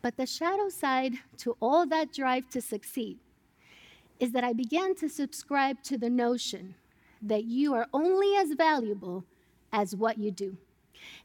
But 0.01 0.17
the 0.17 0.25
shadow 0.25 0.67
side 0.67 1.13
to 1.37 1.55
all 1.61 1.87
that 1.87 2.13
drive 2.13 2.49
to 2.49 2.61
succeed 2.61 3.17
is 4.19 4.33
that 4.33 4.43
I 4.43 4.51
began 4.51 4.93
to 4.95 5.07
subscribe 5.07 5.81
to 5.83 5.97
the 5.97 6.09
notion 6.09 6.75
that 7.21 7.45
you 7.45 7.73
are 7.73 7.87
only 7.93 8.35
as 8.35 8.51
valuable 8.51 9.23
as 9.71 9.95
what 9.95 10.17
you 10.17 10.29
do. 10.29 10.57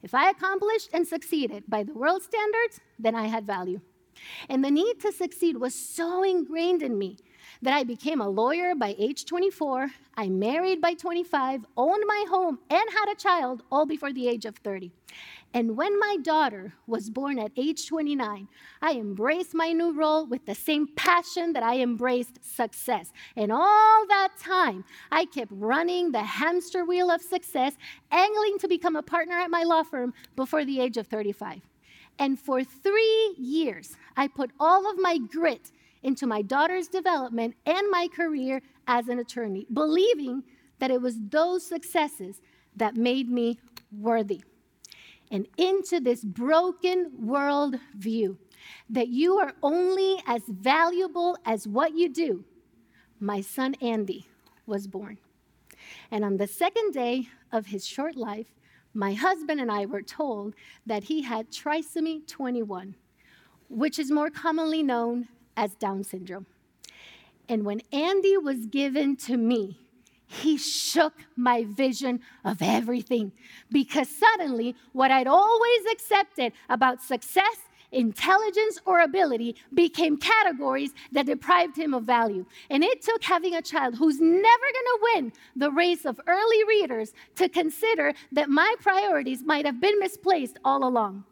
If 0.02 0.14
I 0.14 0.30
accomplished 0.30 0.90
and 0.92 1.06
succeeded 1.06 1.64
by 1.68 1.82
the 1.82 1.94
world 1.94 2.22
standards, 2.22 2.80
then 2.98 3.16
I 3.16 3.26
had 3.26 3.44
value. 3.44 3.80
And 4.48 4.64
the 4.64 4.70
need 4.70 5.00
to 5.00 5.10
succeed 5.10 5.56
was 5.56 5.74
so 5.74 6.22
ingrained 6.22 6.82
in 6.82 6.96
me 6.96 7.16
that 7.62 7.74
I 7.74 7.84
became 7.84 8.20
a 8.20 8.28
lawyer 8.28 8.74
by 8.74 8.96
age 8.98 9.24
24, 9.24 9.90
I 10.16 10.28
married 10.28 10.80
by 10.80 10.94
25, 10.94 11.64
owned 11.76 12.04
my 12.06 12.24
home, 12.28 12.58
and 12.68 12.82
had 12.92 13.10
a 13.10 13.16
child 13.16 13.62
all 13.70 13.86
before 13.86 14.12
the 14.12 14.28
age 14.28 14.44
of 14.44 14.56
30. 14.56 14.90
And 15.54 15.76
when 15.76 15.98
my 15.98 16.16
daughter 16.22 16.74
was 16.86 17.08
born 17.08 17.38
at 17.38 17.52
age 17.56 17.86
29, 17.86 18.48
I 18.80 18.92
embraced 18.92 19.54
my 19.54 19.72
new 19.72 19.92
role 19.92 20.26
with 20.26 20.44
the 20.44 20.54
same 20.54 20.88
passion 20.96 21.52
that 21.52 21.62
I 21.62 21.80
embraced 21.80 22.42
success. 22.42 23.12
And 23.36 23.52
all 23.52 24.06
that 24.08 24.30
time, 24.40 24.84
I 25.10 25.26
kept 25.26 25.52
running 25.54 26.10
the 26.10 26.22
hamster 26.22 26.84
wheel 26.84 27.10
of 27.10 27.22
success, 27.22 27.74
angling 28.10 28.58
to 28.58 28.68
become 28.68 28.96
a 28.96 29.02
partner 29.02 29.38
at 29.38 29.50
my 29.50 29.62
law 29.62 29.82
firm 29.82 30.14
before 30.36 30.64
the 30.64 30.80
age 30.80 30.96
of 30.96 31.06
35. 31.06 31.60
And 32.18 32.40
for 32.40 32.64
three 32.64 33.34
years, 33.38 33.96
I 34.16 34.28
put 34.28 34.50
all 34.58 34.90
of 34.90 34.98
my 34.98 35.18
grit 35.18 35.70
into 36.02 36.26
my 36.26 36.42
daughter's 36.42 36.88
development 36.88 37.54
and 37.66 37.90
my 37.90 38.08
career 38.14 38.60
as 38.86 39.08
an 39.08 39.18
attorney, 39.18 39.66
believing 39.72 40.42
that 40.78 40.90
it 40.90 41.00
was 41.00 41.16
those 41.28 41.64
successes 41.64 42.40
that 42.76 42.96
made 42.96 43.28
me 43.28 43.58
worthy. 43.92 44.42
And 45.30 45.46
into 45.56 46.00
this 46.00 46.24
broken 46.24 47.10
world 47.18 47.76
view 47.96 48.38
that 48.90 49.08
you 49.08 49.38
are 49.38 49.54
only 49.62 50.22
as 50.26 50.42
valuable 50.48 51.36
as 51.44 51.66
what 51.66 51.94
you 51.94 52.08
do, 52.08 52.44
my 53.20 53.40
son 53.40 53.74
Andy 53.80 54.26
was 54.66 54.86
born. 54.86 55.18
And 56.10 56.24
on 56.24 56.36
the 56.36 56.46
second 56.46 56.92
day 56.92 57.28
of 57.50 57.66
his 57.66 57.86
short 57.86 58.16
life, 58.16 58.46
my 58.94 59.14
husband 59.14 59.60
and 59.60 59.70
I 59.70 59.86
were 59.86 60.02
told 60.02 60.54
that 60.86 61.04
he 61.04 61.22
had 61.22 61.50
trisomy 61.50 62.26
21, 62.26 62.94
which 63.68 63.98
is 63.98 64.10
more 64.10 64.30
commonly 64.30 64.82
known 64.82 65.28
as 65.56 65.74
Down 65.74 66.04
syndrome. 66.04 66.46
And 67.48 67.64
when 67.64 67.82
Andy 67.92 68.36
was 68.36 68.66
given 68.66 69.16
to 69.16 69.36
me, 69.36 69.78
he 70.26 70.56
shook 70.56 71.12
my 71.36 71.64
vision 71.64 72.20
of 72.44 72.62
everything 72.62 73.32
because 73.70 74.08
suddenly 74.08 74.74
what 74.92 75.10
I'd 75.10 75.26
always 75.26 75.82
accepted 75.90 76.54
about 76.70 77.02
success, 77.02 77.58
intelligence, 77.90 78.78
or 78.86 79.00
ability 79.00 79.56
became 79.74 80.16
categories 80.16 80.92
that 81.12 81.26
deprived 81.26 81.76
him 81.76 81.92
of 81.92 82.04
value. 82.04 82.46
And 82.70 82.82
it 82.82 83.02
took 83.02 83.22
having 83.22 83.54
a 83.54 83.60
child 83.60 83.96
who's 83.96 84.20
never 84.20 84.32
going 84.32 84.40
to 84.42 84.98
win 85.14 85.32
the 85.54 85.70
race 85.70 86.06
of 86.06 86.18
early 86.26 86.64
readers 86.64 87.12
to 87.36 87.50
consider 87.50 88.14
that 88.32 88.48
my 88.48 88.74
priorities 88.80 89.42
might 89.44 89.66
have 89.66 89.82
been 89.82 89.98
misplaced 89.98 90.58
all 90.64 90.88
along. 90.88 91.24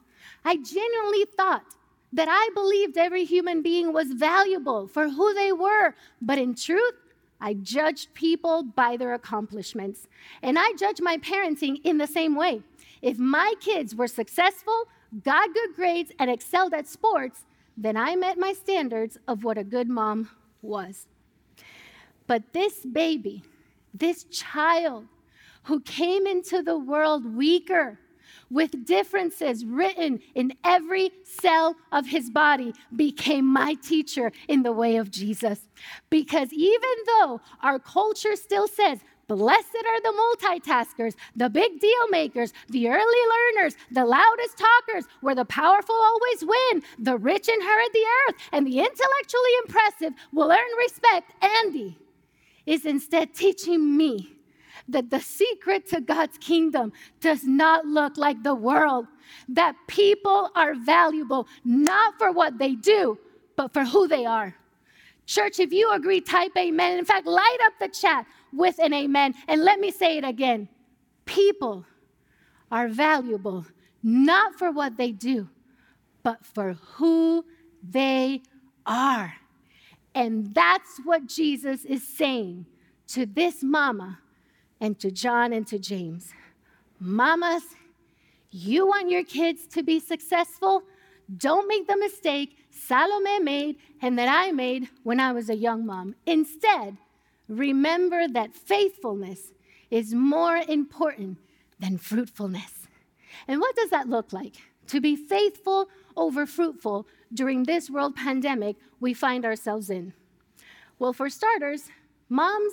I 0.44 0.56
genuinely 0.56 1.24
thought 1.36 1.64
that 2.12 2.28
I 2.28 2.50
believed 2.54 2.98
every 2.98 3.24
human 3.24 3.62
being 3.62 3.92
was 3.92 4.12
valuable 4.12 4.88
for 4.88 5.08
who 5.08 5.32
they 5.34 5.52
were, 5.52 5.94
but 6.20 6.38
in 6.38 6.54
truth, 6.54 6.94
I 7.40 7.54
judged 7.54 8.12
people 8.14 8.62
by 8.62 8.96
their 8.96 9.14
accomplishments. 9.14 10.08
And 10.42 10.58
I 10.58 10.72
judge 10.78 11.00
my 11.00 11.16
parenting 11.18 11.80
in 11.84 11.98
the 11.98 12.06
same 12.06 12.34
way. 12.34 12.62
If 13.00 13.18
my 13.18 13.54
kids 13.60 13.94
were 13.94 14.08
successful, 14.08 14.88
got 15.24 15.54
good 15.54 15.74
grades, 15.74 16.12
and 16.18 16.30
excelled 16.30 16.74
at 16.74 16.86
sports, 16.86 17.46
then 17.76 17.96
I 17.96 18.14
met 18.14 18.38
my 18.38 18.52
standards 18.52 19.18
of 19.26 19.42
what 19.42 19.56
a 19.56 19.64
good 19.64 19.88
mom 19.88 20.30
was. 20.60 21.06
But 22.26 22.52
this 22.52 22.84
baby, 22.84 23.42
this 23.94 24.24
child 24.24 25.06
who 25.64 25.80
came 25.80 26.26
into 26.26 26.62
the 26.62 26.78
world 26.78 27.34
weaker, 27.34 27.98
with 28.50 28.84
differences 28.84 29.64
written 29.64 30.20
in 30.34 30.52
every 30.64 31.12
cell 31.24 31.76
of 31.92 32.06
his 32.06 32.30
body, 32.30 32.74
became 32.94 33.46
my 33.46 33.74
teacher 33.74 34.32
in 34.48 34.62
the 34.62 34.72
way 34.72 34.96
of 34.96 35.10
Jesus. 35.10 35.68
Because 36.10 36.52
even 36.52 36.94
though 37.06 37.40
our 37.62 37.78
culture 37.78 38.36
still 38.36 38.68
says, 38.68 39.00
Blessed 39.28 39.76
are 39.86 40.00
the 40.02 40.36
multitaskers, 40.48 41.14
the 41.36 41.48
big 41.48 41.78
deal 41.78 42.08
makers, 42.10 42.52
the 42.68 42.88
early 42.88 42.98
learners, 43.54 43.76
the 43.92 44.04
loudest 44.04 44.58
talkers, 44.58 45.04
where 45.20 45.36
the 45.36 45.44
powerful 45.44 45.94
always 45.94 46.44
win, 46.44 46.82
the 46.98 47.16
rich 47.16 47.48
inherit 47.48 47.92
the 47.92 48.06
earth, 48.28 48.34
and 48.50 48.66
the 48.66 48.80
intellectually 48.80 49.54
impressive 49.64 50.14
will 50.32 50.50
earn 50.50 50.78
respect. 50.78 51.32
Andy 51.44 51.96
is 52.66 52.84
instead 52.84 53.32
teaching 53.32 53.96
me 53.96 54.32
that 54.92 55.10
the 55.10 55.20
secret 55.20 55.86
to 55.88 56.00
God's 56.00 56.38
kingdom 56.38 56.92
does 57.20 57.44
not 57.44 57.86
look 57.86 58.16
like 58.16 58.42
the 58.42 58.54
world, 58.54 59.06
that 59.48 59.76
people 59.86 60.50
are 60.54 60.74
valuable 60.74 61.46
not 61.64 62.18
for 62.18 62.32
what 62.32 62.58
they 62.58 62.74
do, 62.74 63.18
but 63.56 63.72
for 63.72 63.84
who 63.84 64.08
they 64.08 64.24
are. 64.26 64.54
Church, 65.26 65.60
if 65.60 65.72
you 65.72 65.92
agree, 65.92 66.20
type 66.20 66.52
amen. 66.58 66.98
In 66.98 67.04
fact, 67.04 67.26
light 67.26 67.58
up 67.62 67.74
the 67.78 67.88
chat 67.88 68.26
with 68.52 68.78
an 68.78 68.92
amen. 68.92 69.34
And 69.46 69.62
let 69.62 69.78
me 69.78 69.90
say 69.90 70.18
it 70.18 70.24
again 70.24 70.68
people 71.24 71.84
are 72.72 72.88
valuable 72.88 73.64
not 74.02 74.54
for 74.54 74.72
what 74.72 74.96
they 74.96 75.12
do, 75.12 75.48
but 76.22 76.44
for 76.44 76.72
who 76.72 77.44
they 77.82 78.42
are. 78.86 79.34
And 80.14 80.52
that's 80.54 80.98
what 81.04 81.26
Jesus 81.26 81.84
is 81.84 82.06
saying 82.06 82.66
to 83.08 83.26
this 83.26 83.62
mama 83.62 84.18
and 84.80 84.98
to 85.00 85.10
John 85.10 85.52
and 85.52 85.66
to 85.68 85.78
James. 85.78 86.32
Mamas, 86.98 87.62
you 88.50 88.86
want 88.86 89.10
your 89.10 89.24
kids 89.24 89.66
to 89.68 89.82
be 89.82 90.00
successful? 90.00 90.82
Don't 91.36 91.68
make 91.68 91.86
the 91.86 91.96
mistake 91.96 92.56
Salome 92.70 93.40
made 93.40 93.76
and 94.02 94.18
that 94.18 94.28
I 94.28 94.52
made 94.52 94.88
when 95.02 95.20
I 95.20 95.32
was 95.32 95.50
a 95.50 95.56
young 95.56 95.86
mom. 95.86 96.14
Instead, 96.26 96.96
remember 97.48 98.28
that 98.28 98.54
faithfulness 98.54 99.52
is 99.90 100.14
more 100.14 100.56
important 100.56 101.38
than 101.78 101.98
fruitfulness. 101.98 102.86
And 103.48 103.60
what 103.60 103.76
does 103.76 103.90
that 103.90 104.08
look 104.08 104.32
like? 104.32 104.56
to 104.90 105.00
be 105.00 105.14
faithful 105.14 105.88
over 106.16 106.46
fruitful 106.46 107.06
during 107.32 107.62
this 107.62 107.88
world 107.88 108.16
pandemic 108.16 108.76
we 108.98 109.14
find 109.14 109.44
ourselves 109.44 109.88
in? 109.88 110.12
Well, 110.98 111.12
for 111.12 111.30
starters, 111.30 111.88
moms, 112.28 112.72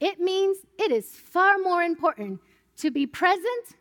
it 0.00 0.20
means 0.20 0.58
it 0.78 0.90
is 0.90 1.10
far 1.10 1.58
more 1.58 1.82
important 1.82 2.40
to 2.78 2.90
be 2.90 3.06
present 3.06 3.76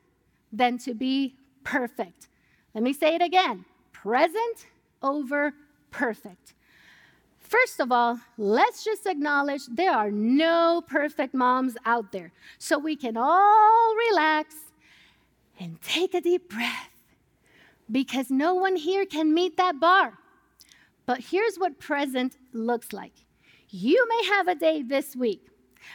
than 0.51 0.77
to 0.79 0.93
be 0.93 1.35
perfect. 1.63 2.27
Let 2.73 2.83
me 2.83 2.93
say 2.93 3.15
it 3.15 3.21
again 3.21 3.65
present 3.91 4.67
over 5.01 5.53
perfect. 5.91 6.53
First 7.39 7.79
of 7.79 7.91
all, 7.91 8.19
let's 8.37 8.83
just 8.83 9.05
acknowledge 9.05 9.61
there 9.67 9.93
are 9.93 10.11
no 10.11 10.83
perfect 10.87 11.33
moms 11.33 11.77
out 11.85 12.11
there. 12.11 12.31
So 12.57 12.77
we 12.77 12.95
can 12.95 13.15
all 13.15 13.95
relax 14.09 14.55
and 15.59 15.81
take 15.81 16.13
a 16.15 16.21
deep 16.21 16.49
breath 16.49 16.89
because 17.91 18.29
no 18.29 18.55
one 18.55 18.75
here 18.75 19.05
can 19.05 19.33
meet 19.33 19.55
that 19.57 19.79
bar. 19.79 20.17
But 21.05 21.19
here's 21.19 21.57
what 21.57 21.79
present 21.79 22.37
looks 22.53 22.91
like 22.91 23.13
you 23.69 24.05
may 24.07 24.27
have 24.27 24.47
a 24.47 24.55
day 24.55 24.81
this 24.81 25.15
week 25.15 25.47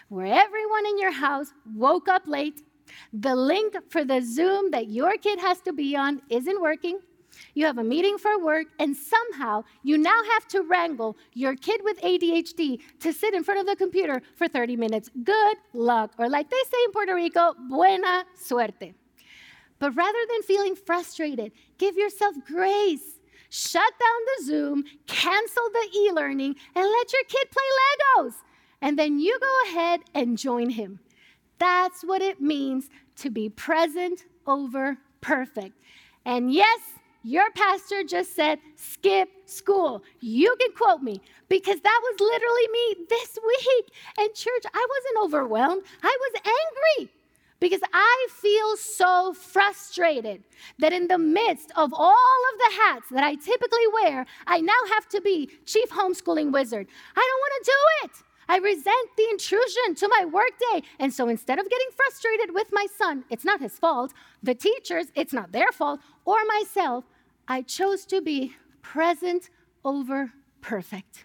where 0.09 0.27
everyone 0.27 0.87
in 0.87 0.99
your 0.99 1.13
house 1.13 1.53
woke 1.75 2.09
up 2.09 2.27
late, 2.27 2.63
the 3.13 3.35
link 3.35 3.77
for 3.91 4.05
the 4.05 4.21
Zoom 4.21 4.71
that 4.71 4.89
your 4.89 5.17
kid 5.17 5.39
has 5.39 5.61
to 5.63 5.73
be 5.73 5.97
on 5.97 6.23
isn't 6.31 6.61
working 6.61 6.99
you 7.55 7.67
have 7.67 7.79
a 7.79 7.85
meeting 7.85 8.19
for 8.19 8.43
work, 8.43 8.67
and 8.79 8.97
somehow 8.97 9.65
you 9.83 9.99
now 9.99 10.21
have 10.33 10.47
to 10.49 10.63
wrangle 10.63 11.17
your 11.35 11.55
kid 11.55 11.81
with 11.85 12.01
ADHD 12.01 12.81
to 13.01 13.13
sit 13.13 13.35
in 13.35 13.45
front 13.45 13.61
of 13.61 13.67
the 13.67 13.77
computer 13.77 14.23
for 14.37 14.49
30 14.49 14.77
minutes. 14.77 15.11
Good 15.25 15.57
luck. 15.73 16.13
Or, 16.19 16.29
like 16.29 16.51
they 16.51 16.63
say 16.65 16.79
in 16.85 16.93
Puerto 16.93 17.15
Rico, 17.15 17.55
buena 17.69 18.25
suerte. 18.37 18.95
But 19.79 19.95
rather 19.95 20.19
than 20.31 20.43
feeling 20.43 20.75
frustrated, 20.75 21.53
give 21.79 21.97
yourself 21.97 22.35
grace. 22.47 23.19
Shut 23.51 23.93
down 23.99 24.21
the 24.27 24.45
Zoom, 24.45 24.85
cancel 25.07 25.69
the 25.73 25.99
e 25.99 26.11
learning, 26.13 26.57
and 26.75 26.85
let 26.85 27.13
your 27.13 27.25
kid 27.29 27.49
play 27.51 27.63
Legos. 27.81 28.35
And 28.81 28.99
then 28.99 29.19
you 29.19 29.39
go 29.41 29.71
ahead 29.71 30.01
and 30.15 30.39
join 30.39 30.71
him. 30.71 31.01
That's 31.59 32.03
what 32.03 32.23
it 32.23 32.41
means 32.41 32.89
to 33.17 33.31
be 33.31 33.49
present 33.49 34.25
over 34.47 34.99
perfect. 35.21 35.77
And 36.25 36.53
yes, 36.53 36.81
your 37.25 37.51
pastor 37.51 38.05
just 38.05 38.35
said, 38.37 38.61
skip 38.77 39.29
school. 39.47 40.03
You 40.21 40.55
can 40.61 40.73
quote 40.73 41.03
me 41.03 41.21
because 41.49 41.81
that 41.81 42.01
was 42.03 42.21
literally 42.21 42.69
me 42.73 43.07
this 43.09 43.39
week. 43.47 43.87
And, 44.19 44.35
church, 44.35 44.65
I 44.73 44.87
wasn't 44.89 45.25
overwhelmed, 45.25 45.83
I 46.03 46.17
was 46.21 46.43
angry 46.97 47.13
because 47.61 47.81
I 47.93 48.29
feel 48.31 48.77
so 48.77 49.35
frustrated 49.35 50.45
that 50.79 50.93
in 50.93 51.09
the 51.09 51.19
midst 51.19 51.73
of 51.77 51.93
all 51.93 52.41
of 52.53 52.59
the 52.59 52.77
hats 52.83 53.09
that 53.11 53.25
I 53.25 53.35
typically 53.35 53.87
wear, 54.03 54.27
I 54.47 54.61
now 54.61 54.73
have 54.95 55.09
to 55.09 55.21
be 55.21 55.51
chief 55.67 55.91
homeschooling 55.91 56.53
wizard. 56.53 56.87
I 57.17 57.21
don't 57.21 57.41
want 57.41 57.65
to 57.65 57.71
do 57.71 57.79
it. 58.05 58.28
I 58.49 58.57
resent 58.57 59.11
the 59.17 59.29
intrusion 59.31 59.95
to 59.97 60.09
my 60.09 60.25
workday. 60.25 60.89
And 60.99 61.13
so 61.13 61.29
instead 61.29 61.59
of 61.59 61.69
getting 61.69 61.89
frustrated 61.95 62.55
with 62.55 62.69
my 62.73 62.87
son, 62.97 63.25
it's 63.31 63.45
not 63.45 63.61
his 63.61 63.79
fault, 63.79 64.13
the 64.43 64.55
teachers, 64.55 65.07
it's 65.15 65.33
not 65.33 65.53
their 65.53 65.71
fault, 65.71 66.01
or 66.25 66.39
myself, 66.47 67.05
I 67.47 67.63
chose 67.63 68.07
to 68.07 68.23
be 68.23 68.55
present 68.83 69.51
over 69.85 70.33
perfect. 70.61 71.25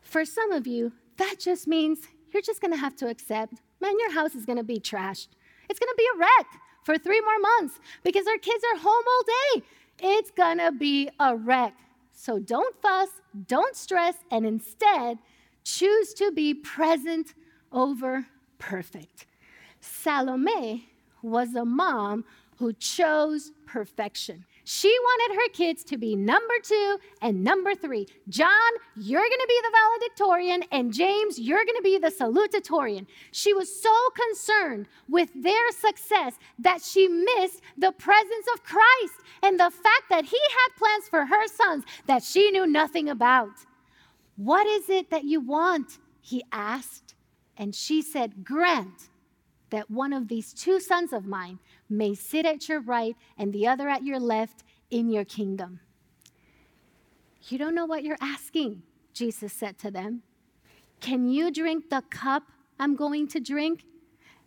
For 0.00 0.24
some 0.24 0.52
of 0.52 0.66
you, 0.66 0.92
that 1.16 1.36
just 1.38 1.66
means 1.66 2.00
you're 2.32 2.42
just 2.42 2.60
gonna 2.60 2.76
have 2.76 2.96
to 2.96 3.08
accept, 3.08 3.54
man, 3.80 3.98
your 3.98 4.12
house 4.12 4.34
is 4.34 4.44
gonna 4.44 4.64
be 4.64 4.78
trashed. 4.78 5.28
It's 5.68 5.78
gonna 5.78 5.92
be 5.96 6.08
a 6.14 6.18
wreck 6.18 6.46
for 6.84 6.98
three 6.98 7.20
more 7.20 7.38
months 7.38 7.80
because 8.02 8.26
our 8.26 8.38
kids 8.38 8.62
are 8.72 8.78
home 8.78 9.04
all 9.08 9.22
day. 9.22 9.66
It's 10.00 10.30
gonna 10.30 10.72
be 10.72 11.08
a 11.18 11.36
wreck. 11.36 11.74
So 12.12 12.38
don't 12.38 12.80
fuss, 12.80 13.08
don't 13.46 13.76
stress, 13.76 14.16
and 14.30 14.46
instead, 14.46 15.18
Choose 15.66 16.14
to 16.14 16.30
be 16.30 16.54
present 16.54 17.34
over 17.72 18.24
perfect. 18.56 19.26
Salome 19.80 20.88
was 21.22 21.56
a 21.56 21.64
mom 21.64 22.24
who 22.58 22.72
chose 22.74 23.50
perfection. 23.66 24.44
She 24.62 24.88
wanted 24.88 25.34
her 25.34 25.48
kids 25.48 25.82
to 25.86 25.98
be 25.98 26.14
number 26.14 26.54
two 26.62 26.98
and 27.20 27.42
number 27.42 27.74
three. 27.74 28.06
John, 28.28 28.72
you're 28.94 29.18
going 29.18 29.30
to 29.30 29.46
be 29.48 29.60
the 29.62 29.76
valedictorian, 29.76 30.62
and 30.70 30.94
James, 30.94 31.36
you're 31.36 31.64
going 31.64 31.76
to 31.76 31.82
be 31.82 31.98
the 31.98 32.12
salutatorian. 32.12 33.08
She 33.32 33.52
was 33.52 33.82
so 33.82 33.92
concerned 34.14 34.86
with 35.08 35.30
their 35.34 35.72
success 35.72 36.34
that 36.60 36.80
she 36.80 37.08
missed 37.08 37.60
the 37.76 37.90
presence 37.90 38.46
of 38.54 38.62
Christ 38.62 39.14
and 39.42 39.58
the 39.58 39.72
fact 39.72 40.04
that 40.10 40.26
he 40.26 40.38
had 40.38 40.78
plans 40.78 41.08
for 41.08 41.26
her 41.26 41.48
sons 41.48 41.82
that 42.06 42.22
she 42.22 42.52
knew 42.52 42.68
nothing 42.68 43.08
about. 43.08 43.66
What 44.36 44.66
is 44.66 44.88
it 44.88 45.10
that 45.10 45.24
you 45.24 45.40
want? 45.40 45.98
He 46.20 46.44
asked. 46.52 47.14
And 47.56 47.74
she 47.74 48.02
said, 48.02 48.44
Grant 48.44 49.08
that 49.70 49.90
one 49.90 50.12
of 50.12 50.28
these 50.28 50.52
two 50.52 50.78
sons 50.78 51.12
of 51.12 51.26
mine 51.26 51.58
may 51.88 52.14
sit 52.14 52.46
at 52.46 52.68
your 52.68 52.80
right 52.80 53.16
and 53.38 53.52
the 53.52 53.66
other 53.66 53.88
at 53.88 54.04
your 54.04 54.20
left 54.20 54.62
in 54.90 55.10
your 55.10 55.24
kingdom. 55.24 55.80
You 57.48 57.58
don't 57.58 57.74
know 57.74 57.86
what 57.86 58.04
you're 58.04 58.18
asking, 58.20 58.82
Jesus 59.12 59.52
said 59.52 59.78
to 59.78 59.90
them. 59.90 60.22
Can 61.00 61.28
you 61.28 61.50
drink 61.50 61.90
the 61.90 62.02
cup 62.10 62.44
I'm 62.78 62.96
going 62.96 63.28
to 63.28 63.40
drink? 63.40 63.84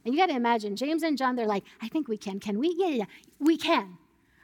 And 0.04 0.13
you 0.13 0.19
got 0.19 0.28
to 0.28 0.36
imagine, 0.36 0.75
James 0.75 1.04
and 1.04 1.17
John, 1.17 1.36
they're 1.36 1.45
like, 1.45 1.63
I 1.82 1.88
think 1.88 2.08
we 2.08 2.17
can. 2.17 2.39
Can 2.39 2.60
we? 2.60 2.73
Yeah, 2.78 2.89
yeah, 2.89 3.06
we 3.39 3.58
can. 3.58 3.97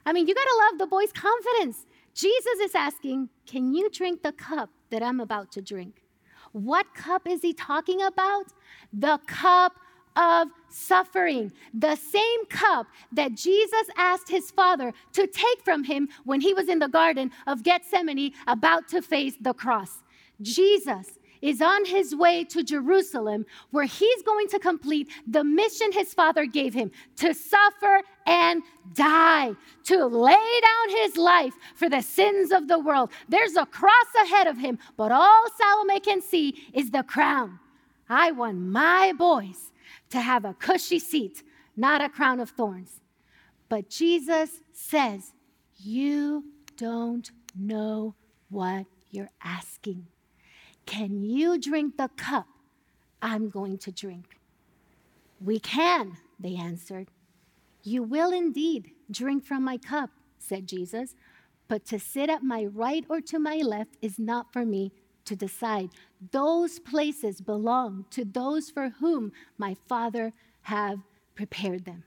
I 0.06 0.14
mean, 0.14 0.28
you 0.28 0.36
got 0.36 0.44
to 0.44 0.62
love 0.70 0.80
the 0.80 0.88
boy's 0.88 1.12
confidence. 1.12 1.86
Jesus 2.14 2.60
is 2.62 2.76
asking, 2.76 3.30
Can 3.46 3.74
you 3.74 3.90
drink 3.90 4.24
the 4.24 4.32
cup 4.32 4.70
that 4.90 5.04
I'm 5.04 5.20
about 5.20 5.52
to 5.54 5.62
drink? 5.62 6.04
What 6.52 6.94
cup 6.94 7.28
is 7.28 7.42
he 7.42 7.54
talking 7.54 8.02
about? 8.02 8.46
The 8.94 9.20
cup 9.28 9.74
of 10.16 10.48
suffering, 10.70 11.52
the 11.74 11.96
same 11.96 12.46
cup 12.46 12.88
that 13.12 13.36
Jesus 13.36 13.88
asked 13.98 14.30
his 14.30 14.52
father 14.52 14.94
to 15.14 15.28
take 15.28 15.62
from 15.64 15.84
him 15.84 16.08
when 16.24 16.40
he 16.40 16.54
was 16.54 16.70
in 16.70 16.80
the 16.80 16.88
Garden 16.88 17.32
of 17.48 17.64
Gethsemane 17.64 18.32
about 18.48 18.88
to 18.90 19.02
face 19.02 19.36
the 19.42 19.54
cross. 19.54 20.04
Jesus 20.42 21.20
is 21.42 21.62
on 21.62 21.86
his 21.86 22.16
way 22.16 22.44
to 22.46 22.64
Jerusalem, 22.64 23.46
where 23.72 23.86
he's 23.86 24.22
going 24.24 24.48
to 24.48 24.60
complete 24.60 25.10
the 25.28 25.44
mission 25.44 25.92
his 25.92 26.14
father 26.14 26.46
gave 26.46 26.74
him 26.74 26.92
to 27.18 27.34
suffer 27.34 28.02
and 28.26 28.64
die, 28.94 29.54
to 29.84 30.06
lay 30.06 30.32
down 30.34 30.98
his 30.98 31.18
life 31.18 31.54
for 31.76 31.90
the 31.90 32.02
sins 32.02 32.52
of 32.52 32.68
the 32.68 32.80
world. 32.80 33.12
There's 33.30 33.56
a 33.56 33.66
cross 33.66 34.08
ahead 34.24 34.48
of 34.48 34.58
him, 34.58 34.80
but 34.98 35.12
all 35.12 35.46
Salome 35.58 36.00
can 36.00 36.22
see 36.22 36.70
is 36.74 36.92
the 36.92 37.04
crown. 37.04 37.60
I 38.10 38.32
want 38.32 38.58
my 38.58 39.14
boys 39.18 39.72
to 40.10 40.20
have 40.22 40.46
a 40.46 40.54
cushy 40.54 41.00
seat, 41.00 41.44
not 41.76 42.02
a 42.02 42.10
crown 42.10 42.40
of 42.40 42.52
thorns. 42.52 43.02
But 43.70 43.90
Jesus 43.90 44.62
says, 44.74 45.34
You 45.78 46.46
don't 46.78 47.30
know 47.56 48.16
what 48.50 48.86
you're 49.12 49.32
asking. 49.44 50.08
Can 50.86 51.24
you 51.24 51.60
drink 51.60 51.98
the 51.98 52.10
cup 52.16 52.48
I'm 53.22 53.50
going 53.50 53.78
to 53.80 53.92
drink? 53.92 54.38
We 55.44 55.60
can, 55.60 56.18
they 56.40 56.56
answered. 56.56 57.08
You 57.86 58.02
will 58.02 58.34
indeed 58.34 58.92
drink 59.12 59.46
from 59.46 59.64
my 59.64 59.78
cup, 59.78 60.10
said 60.40 60.68
Jesus, 60.68 61.16
but 61.68 61.86
to 61.86 62.00
sit 62.00 62.32
at 62.32 62.44
my 62.44 62.66
right 62.66 63.06
or 63.08 63.22
to 63.22 63.38
my 63.38 63.58
left 63.58 63.96
is 64.02 64.18
not 64.18 64.52
for 64.52 64.66
me 64.66 64.92
to 65.26 65.36
decide. 65.36 65.92
Those 66.32 66.80
places 66.80 67.42
belong 67.42 68.06
to 68.10 68.26
those 68.26 68.72
for 68.72 68.90
whom 68.90 69.32
my 69.60 69.76
Father 69.88 70.34
have 70.64 70.98
prepared 71.36 71.86
them. 71.86 72.04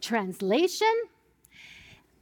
Translation 0.00 0.92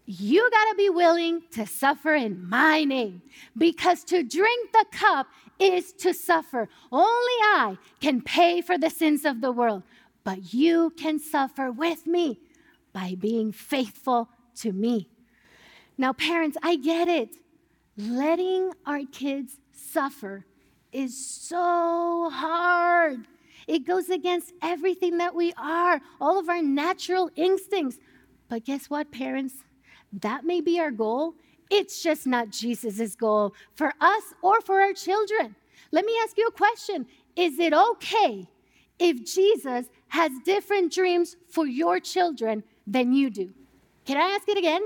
you 0.07 0.51
got 0.51 0.71
to 0.71 0.75
be 0.75 0.91
willing 0.91 1.43
to 1.53 1.65
suffer 1.65 2.17
in 2.17 2.49
my 2.49 2.83
name 2.83 3.23
because 3.57 4.03
to 4.03 4.25
drink 4.25 4.73
the 4.73 4.85
cup 4.91 5.29
is 5.61 5.93
to 5.93 6.13
suffer. 6.13 6.69
Only 6.91 7.39
I 7.45 7.79
can 8.01 8.21
pay 8.21 8.61
for 8.61 8.77
the 8.77 8.91
sins 8.91 9.25
of 9.25 9.41
the 9.41 9.53
world, 9.53 9.85
but 10.25 10.53
you 10.53 10.93
can 10.97 11.21
suffer 11.21 11.71
with 11.71 12.09
me 12.09 12.41
by 12.93 13.17
being 13.19 13.53
faithful 13.53 14.29
to 14.57 14.73
me. 14.73 15.09
Now, 15.97 16.13
parents, 16.13 16.57
I 16.63 16.77
get 16.77 17.09
it. 17.09 17.37
Letting 17.97 18.73
our 18.87 19.03
kids 19.13 19.59
suffer 19.73 20.47
is 20.93 21.27
so 21.27 22.31
hard. 22.33 23.27
It 23.67 23.87
goes 23.87 24.09
against 24.09 24.53
everything 24.63 25.19
that 25.19 25.35
we 25.35 25.53
are, 25.57 26.01
all 26.21 26.39
of 26.39 26.49
our 26.49 26.63
natural 26.63 27.31
instincts. 27.37 27.99
But 28.49 28.65
guess 28.65 28.89
what, 28.89 29.13
parents? 29.13 29.55
That 30.13 30.45
may 30.45 30.61
be 30.61 30.81
our 30.81 30.91
goal. 30.91 31.35
It's 31.71 32.03
just 32.03 32.27
not 32.27 32.51
Jesus' 32.51 33.15
goal 33.15 33.55
for 33.75 33.93
us 34.01 34.23
or 34.43 34.61
for 34.61 34.81
our 34.81 34.93
children. 34.93 35.55
Let 35.93 36.05
me 36.05 36.13
ask 36.23 36.37
you 36.37 36.49
a 36.49 36.53
question 36.53 37.07
Is 37.37 37.59
it 37.59 37.73
okay 37.73 38.49
if 38.99 39.25
Jesus 39.25 39.87
has 40.09 40.33
different 40.45 40.93
dreams 40.93 41.37
for 41.49 41.67
your 41.67 42.01
children 42.01 42.65
than 42.87 43.13
you 43.13 43.31
do? 43.31 43.53
Can 44.05 44.17
I 44.17 44.35
ask 44.35 44.49
it 44.49 44.59
again? 44.59 44.83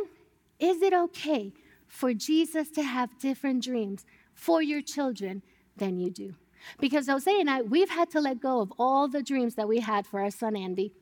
Is 0.59 0.83
it 0.83 0.92
okay 0.92 1.52
for 1.87 2.14
Jesus 2.14 2.70
to 2.70 2.83
have 2.83 3.18
different 3.18 3.62
dreams 3.62 4.04
for 4.35 4.62
your 4.62 4.83
children 4.83 5.42
than 5.76 5.98
you 5.98 6.11
do? 6.11 6.35
Because 6.80 7.07
Jose 7.07 7.40
and 7.40 7.50
I, 7.50 7.62
we've 7.62 7.90
had 7.90 8.11
to 8.11 8.20
let 8.20 8.40
go 8.40 8.61
of 8.61 8.72
all 8.78 9.09
the 9.09 9.22
dreams 9.22 9.54
that 9.57 9.68
we 9.68 9.80
had 9.80 10.07
for 10.07 10.20
our 10.20 10.30
son 10.30 10.57
Andy. 10.57 10.92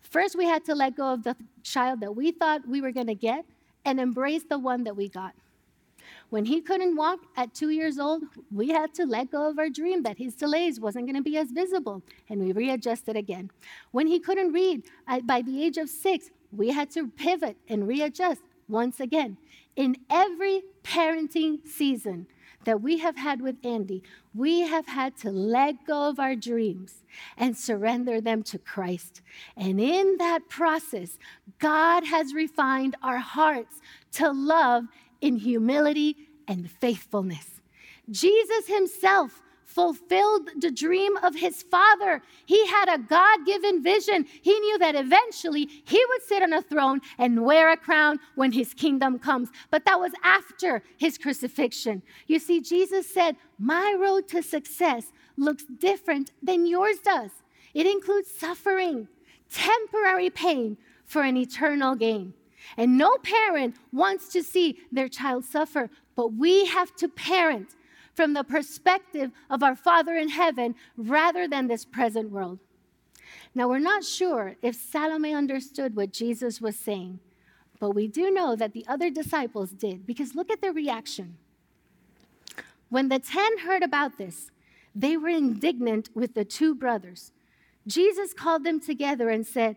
First, 0.00 0.36
we 0.36 0.46
had 0.46 0.64
to 0.66 0.74
let 0.74 0.96
go 0.96 1.12
of 1.12 1.24
the 1.24 1.36
child 1.62 2.00
that 2.00 2.14
we 2.14 2.30
thought 2.30 2.66
we 2.66 2.80
were 2.80 2.92
going 2.92 3.08
to 3.08 3.14
get 3.14 3.44
and 3.84 4.00
embrace 4.00 4.44
the 4.48 4.58
one 4.58 4.84
that 4.84 4.96
we 4.96 5.08
got. 5.08 5.34
When 6.30 6.44
he 6.44 6.60
couldn't 6.60 6.96
walk 6.96 7.20
at 7.36 7.54
two 7.54 7.70
years 7.70 7.98
old, 7.98 8.22
we 8.52 8.68
had 8.68 8.94
to 8.94 9.04
let 9.04 9.30
go 9.30 9.50
of 9.50 9.58
our 9.58 9.68
dream 9.68 10.04
that 10.04 10.16
his 10.16 10.34
delays 10.34 10.80
wasn't 10.80 11.06
going 11.06 11.16
to 11.16 11.22
be 11.22 11.36
as 11.36 11.50
visible, 11.50 12.02
and 12.28 12.40
we 12.40 12.52
readjusted 12.52 13.16
again. 13.16 13.50
When 13.90 14.06
he 14.06 14.20
couldn't 14.20 14.52
read 14.52 14.84
by 15.24 15.42
the 15.42 15.62
age 15.62 15.76
of 15.76 15.90
six, 15.90 16.30
we 16.52 16.70
had 16.70 16.90
to 16.92 17.08
pivot 17.08 17.56
and 17.68 17.86
readjust 17.86 18.42
once 18.68 19.00
again. 19.00 19.36
In 19.74 19.96
every 20.08 20.62
parenting 20.84 21.66
season 21.66 22.26
that 22.64 22.80
we 22.80 22.98
have 22.98 23.16
had 23.16 23.40
with 23.40 23.56
Andy, 23.64 24.02
we 24.34 24.60
have 24.60 24.86
had 24.86 25.16
to 25.16 25.30
let 25.30 25.84
go 25.86 26.08
of 26.08 26.20
our 26.20 26.36
dreams 26.36 27.02
and 27.36 27.56
surrender 27.56 28.20
them 28.20 28.42
to 28.44 28.58
Christ. 28.58 29.22
And 29.56 29.80
in 29.80 30.16
that 30.18 30.48
process, 30.48 31.18
God 31.58 32.04
has 32.04 32.34
refined 32.34 32.96
our 33.02 33.18
hearts 33.18 33.80
to 34.12 34.30
love 34.30 34.84
in 35.20 35.36
humility 35.36 36.16
and 36.48 36.70
faithfulness. 36.70 37.60
Jesus 38.10 38.66
himself 38.66 39.42
fulfilled 39.70 40.50
the 40.58 40.70
dream 40.70 41.16
of 41.18 41.36
his 41.36 41.62
father. 41.62 42.22
He 42.44 42.66
had 42.66 42.88
a 42.88 42.98
God 42.98 43.46
given 43.46 43.82
vision. 43.82 44.26
He 44.42 44.58
knew 44.58 44.78
that 44.78 44.96
eventually 44.96 45.68
he 45.84 46.04
would 46.08 46.22
sit 46.22 46.42
on 46.42 46.52
a 46.52 46.60
throne 46.60 47.00
and 47.18 47.44
wear 47.44 47.70
a 47.70 47.76
crown 47.76 48.18
when 48.34 48.50
his 48.50 48.74
kingdom 48.74 49.18
comes. 49.18 49.48
But 49.70 49.84
that 49.84 50.00
was 50.00 50.12
after 50.24 50.82
his 50.96 51.16
crucifixion. 51.18 52.02
You 52.26 52.40
see, 52.40 52.60
Jesus 52.60 53.12
said, 53.12 53.36
My 53.58 53.96
road 53.98 54.26
to 54.28 54.42
success 54.42 55.12
looks 55.36 55.64
different 55.78 56.32
than 56.42 56.66
yours 56.66 56.98
does. 56.98 57.30
It 57.72 57.86
includes 57.86 58.28
suffering, 58.28 59.06
temporary 59.50 60.30
pain 60.30 60.78
for 61.04 61.22
an 61.22 61.36
eternal 61.36 61.94
gain. 61.94 62.34
And 62.76 62.98
no 62.98 63.16
parent 63.18 63.76
wants 63.92 64.28
to 64.32 64.42
see 64.42 64.78
their 64.92 65.08
child 65.08 65.44
suffer, 65.44 65.90
but 66.14 66.34
we 66.34 66.66
have 66.66 66.94
to 66.96 67.08
parent 67.08 67.76
from 68.14 68.34
the 68.34 68.44
perspective 68.44 69.30
of 69.48 69.62
our 69.62 69.76
Father 69.76 70.16
in 70.16 70.28
heaven 70.28 70.74
rather 70.96 71.48
than 71.48 71.66
this 71.66 71.84
present 71.84 72.30
world. 72.30 72.58
Now, 73.54 73.68
we're 73.68 73.78
not 73.78 74.04
sure 74.04 74.56
if 74.62 74.74
Salome 74.76 75.34
understood 75.34 75.96
what 75.96 76.12
Jesus 76.12 76.60
was 76.60 76.76
saying, 76.76 77.20
but 77.78 77.92
we 77.92 78.06
do 78.06 78.30
know 78.30 78.54
that 78.56 78.72
the 78.72 78.84
other 78.86 79.10
disciples 79.10 79.70
did 79.70 80.06
because 80.06 80.34
look 80.34 80.50
at 80.50 80.60
their 80.60 80.72
reaction. 80.72 81.36
When 82.88 83.08
the 83.08 83.18
ten 83.18 83.58
heard 83.58 83.82
about 83.82 84.18
this, 84.18 84.50
they 84.94 85.16
were 85.16 85.28
indignant 85.28 86.10
with 86.14 86.34
the 86.34 86.44
two 86.44 86.74
brothers. 86.74 87.32
Jesus 87.86 88.34
called 88.34 88.64
them 88.64 88.80
together 88.80 89.30
and 89.30 89.46
said, 89.46 89.76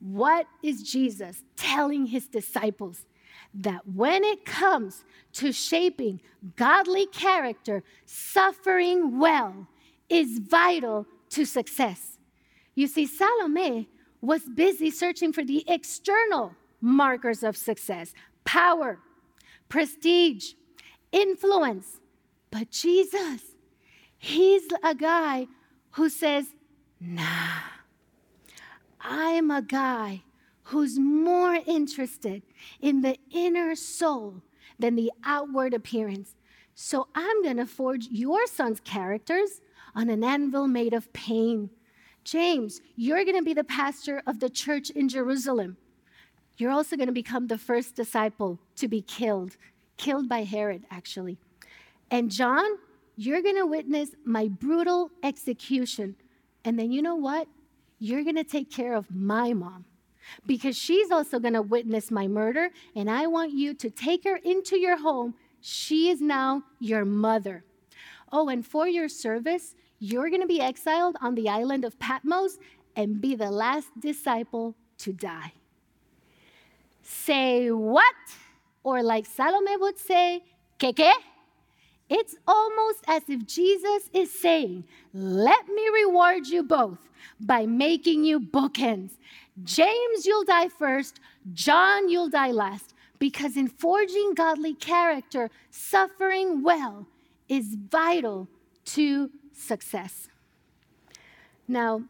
What 0.00 0.46
is 0.62 0.82
Jesus 0.82 1.42
telling 1.56 2.06
his 2.06 2.26
disciples? 2.28 3.04
That 3.54 3.86
when 3.86 4.24
it 4.24 4.44
comes 4.44 5.04
to 5.34 5.52
shaping 5.52 6.20
godly 6.56 7.06
character, 7.06 7.82
suffering 8.04 9.18
well 9.18 9.66
is 10.08 10.38
vital 10.38 11.06
to 11.30 11.44
success. 11.44 12.18
You 12.74 12.86
see, 12.86 13.06
Salome 13.06 13.88
was 14.20 14.42
busy 14.54 14.90
searching 14.90 15.32
for 15.32 15.44
the 15.44 15.64
external 15.68 16.54
markers 16.80 17.42
of 17.42 17.56
success 17.56 18.12
power, 18.44 18.98
prestige, 19.68 20.52
influence. 21.12 22.00
But 22.50 22.70
Jesus, 22.70 23.42
he's 24.16 24.62
a 24.82 24.94
guy 24.94 25.48
who 25.92 26.08
says, 26.08 26.46
nah 27.00 27.77
I'm 29.10 29.50
a 29.50 29.62
guy 29.62 30.22
who's 30.64 30.98
more 30.98 31.58
interested 31.66 32.42
in 32.80 33.00
the 33.00 33.16
inner 33.30 33.74
soul 33.74 34.42
than 34.78 34.96
the 34.96 35.10
outward 35.24 35.72
appearance. 35.72 36.34
So 36.74 37.08
I'm 37.14 37.42
going 37.42 37.56
to 37.56 37.64
forge 37.64 38.08
your 38.10 38.46
son's 38.46 38.80
characters 38.80 39.62
on 39.94 40.10
an 40.10 40.22
anvil 40.22 40.68
made 40.68 40.92
of 40.92 41.10
pain. 41.14 41.70
James, 42.22 42.82
you're 42.96 43.24
going 43.24 43.38
to 43.38 43.42
be 43.42 43.54
the 43.54 43.64
pastor 43.64 44.22
of 44.26 44.40
the 44.40 44.50
church 44.50 44.90
in 44.90 45.08
Jerusalem. 45.08 45.78
You're 46.58 46.70
also 46.70 46.94
going 46.94 47.06
to 47.06 47.12
become 47.12 47.46
the 47.46 47.56
first 47.56 47.96
disciple 47.96 48.58
to 48.76 48.88
be 48.88 49.00
killed, 49.00 49.56
killed 49.96 50.28
by 50.28 50.42
Herod, 50.44 50.84
actually. 50.90 51.38
And 52.10 52.30
John, 52.30 52.68
you're 53.16 53.42
going 53.42 53.56
to 53.56 53.66
witness 53.66 54.10
my 54.26 54.48
brutal 54.48 55.10
execution. 55.22 56.16
And 56.62 56.78
then 56.78 56.92
you 56.92 57.00
know 57.00 57.16
what? 57.16 57.48
You're 57.98 58.22
going 58.22 58.36
to 58.36 58.44
take 58.44 58.70
care 58.70 58.94
of 58.94 59.10
my 59.10 59.52
mom 59.52 59.84
because 60.46 60.76
she's 60.76 61.10
also 61.10 61.38
going 61.38 61.54
to 61.54 61.62
witness 61.62 62.10
my 62.10 62.28
murder, 62.28 62.70
and 62.94 63.10
I 63.10 63.26
want 63.26 63.52
you 63.52 63.74
to 63.74 63.90
take 63.90 64.24
her 64.24 64.36
into 64.36 64.78
your 64.78 64.98
home. 64.98 65.34
She 65.60 66.08
is 66.08 66.20
now 66.20 66.62
your 66.78 67.04
mother. 67.04 67.64
Oh, 68.30 68.48
and 68.48 68.64
for 68.64 68.86
your 68.86 69.08
service, 69.08 69.74
you're 69.98 70.28
going 70.28 70.42
to 70.42 70.46
be 70.46 70.60
exiled 70.60 71.16
on 71.20 71.34
the 71.34 71.48
island 71.48 71.84
of 71.84 71.98
Patmos 71.98 72.58
and 72.94 73.20
be 73.20 73.34
the 73.34 73.50
last 73.50 73.88
disciple 73.98 74.76
to 74.98 75.12
die. 75.12 75.52
Say 77.02 77.70
what? 77.70 78.04
Or 78.82 79.02
like 79.02 79.26
Salome 79.26 79.76
would 79.76 79.98
say, 79.98 80.44
que 80.78 80.92
que? 80.92 81.12
It's 82.08 82.36
almost 82.46 83.04
as 83.06 83.22
if 83.28 83.46
Jesus 83.46 84.08
is 84.12 84.32
saying, 84.32 84.84
Let 85.12 85.68
me 85.68 85.88
reward 85.88 86.46
you 86.46 86.62
both 86.62 86.98
by 87.40 87.66
making 87.66 88.24
you 88.24 88.40
bookends. 88.40 89.12
James, 89.64 90.24
you'll 90.24 90.44
die 90.44 90.68
first. 90.68 91.20
John, 91.52 92.08
you'll 92.08 92.30
die 92.30 92.52
last. 92.52 92.94
Because 93.18 93.56
in 93.56 93.68
forging 93.68 94.32
godly 94.34 94.74
character, 94.74 95.50
suffering 95.70 96.62
well 96.62 97.06
is 97.48 97.74
vital 97.74 98.48
to 98.84 99.30
success. 99.52 100.28
Now, 101.66 102.04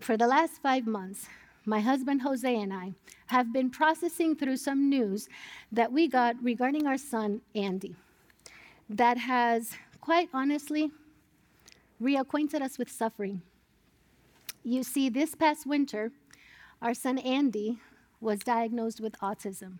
for 0.00 0.16
the 0.16 0.26
last 0.26 0.62
five 0.62 0.86
months, 0.86 1.26
my 1.64 1.80
husband 1.80 2.22
Jose 2.22 2.54
and 2.54 2.72
I 2.72 2.94
have 3.26 3.52
been 3.52 3.70
processing 3.70 4.36
through 4.36 4.56
some 4.56 4.88
news 4.88 5.28
that 5.70 5.92
we 5.92 6.08
got 6.08 6.36
regarding 6.42 6.86
our 6.86 6.98
son 6.98 7.40
Andy 7.54 7.94
that 8.88 9.18
has, 9.18 9.72
quite 10.00 10.28
honestly, 10.32 10.90
reacquainted 12.00 12.62
us 12.62 12.78
with 12.78 12.90
suffering. 12.90 13.42
You 14.62 14.82
see, 14.82 15.08
this 15.08 15.34
past 15.34 15.66
winter, 15.66 16.12
our 16.82 16.94
son 16.94 17.18
Andy 17.18 17.80
was 18.20 18.40
diagnosed 18.40 19.00
with 19.00 19.18
autism. 19.20 19.78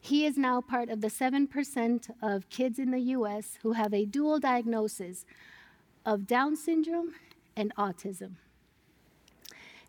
He 0.00 0.26
is 0.26 0.36
now 0.36 0.60
part 0.60 0.88
of 0.88 1.00
the 1.00 1.08
7% 1.08 2.10
of 2.20 2.48
kids 2.50 2.78
in 2.78 2.90
the 2.90 3.00
US 3.16 3.58
who 3.62 3.72
have 3.72 3.94
a 3.94 4.04
dual 4.04 4.40
diagnosis 4.40 5.24
of 6.04 6.26
Down 6.26 6.56
syndrome 6.56 7.14
and 7.56 7.74
autism. 7.76 8.32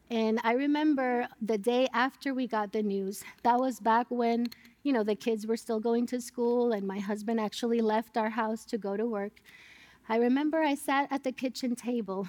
And 0.09 0.39
I 0.43 0.53
remember 0.53 1.27
the 1.41 1.57
day 1.57 1.87
after 1.93 2.33
we 2.33 2.45
got 2.45 2.71
the 2.71 2.83
news, 2.83 3.23
that 3.41 3.59
was 3.59 3.79
back 3.79 4.05
when 4.09 4.47
you 4.83 4.91
know, 4.91 5.03
the 5.03 5.15
kids 5.15 5.47
were 5.47 5.57
still 5.57 5.79
going 5.79 6.05
to 6.07 6.21
school, 6.21 6.73
and 6.73 6.85
my 6.85 6.99
husband 6.99 7.39
actually 7.39 7.81
left 7.81 8.17
our 8.17 8.29
house 8.29 8.65
to 8.65 8.77
go 8.77 8.97
to 8.97 9.05
work. 9.05 9.41
I 10.09 10.17
remember 10.17 10.61
I 10.61 10.75
sat 10.75 11.07
at 11.11 11.23
the 11.23 11.31
kitchen 11.31 11.75
table 11.75 12.27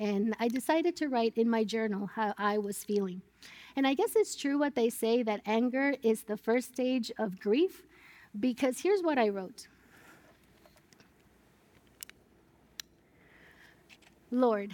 and 0.00 0.34
I 0.40 0.48
decided 0.48 0.96
to 0.96 1.08
write 1.08 1.34
in 1.36 1.48
my 1.48 1.62
journal 1.62 2.08
how 2.14 2.34
I 2.36 2.58
was 2.58 2.82
feeling. 2.82 3.22
And 3.76 3.86
I 3.86 3.94
guess 3.94 4.16
it's 4.16 4.34
true 4.34 4.58
what 4.58 4.74
they 4.74 4.90
say 4.90 5.22
that 5.22 5.40
anger 5.46 5.94
is 6.02 6.24
the 6.24 6.36
first 6.36 6.72
stage 6.72 7.12
of 7.18 7.38
grief, 7.38 7.82
because 8.38 8.80
here's 8.80 9.02
what 9.02 9.18
I 9.18 9.28
wrote 9.28 9.68
Lord, 14.32 14.72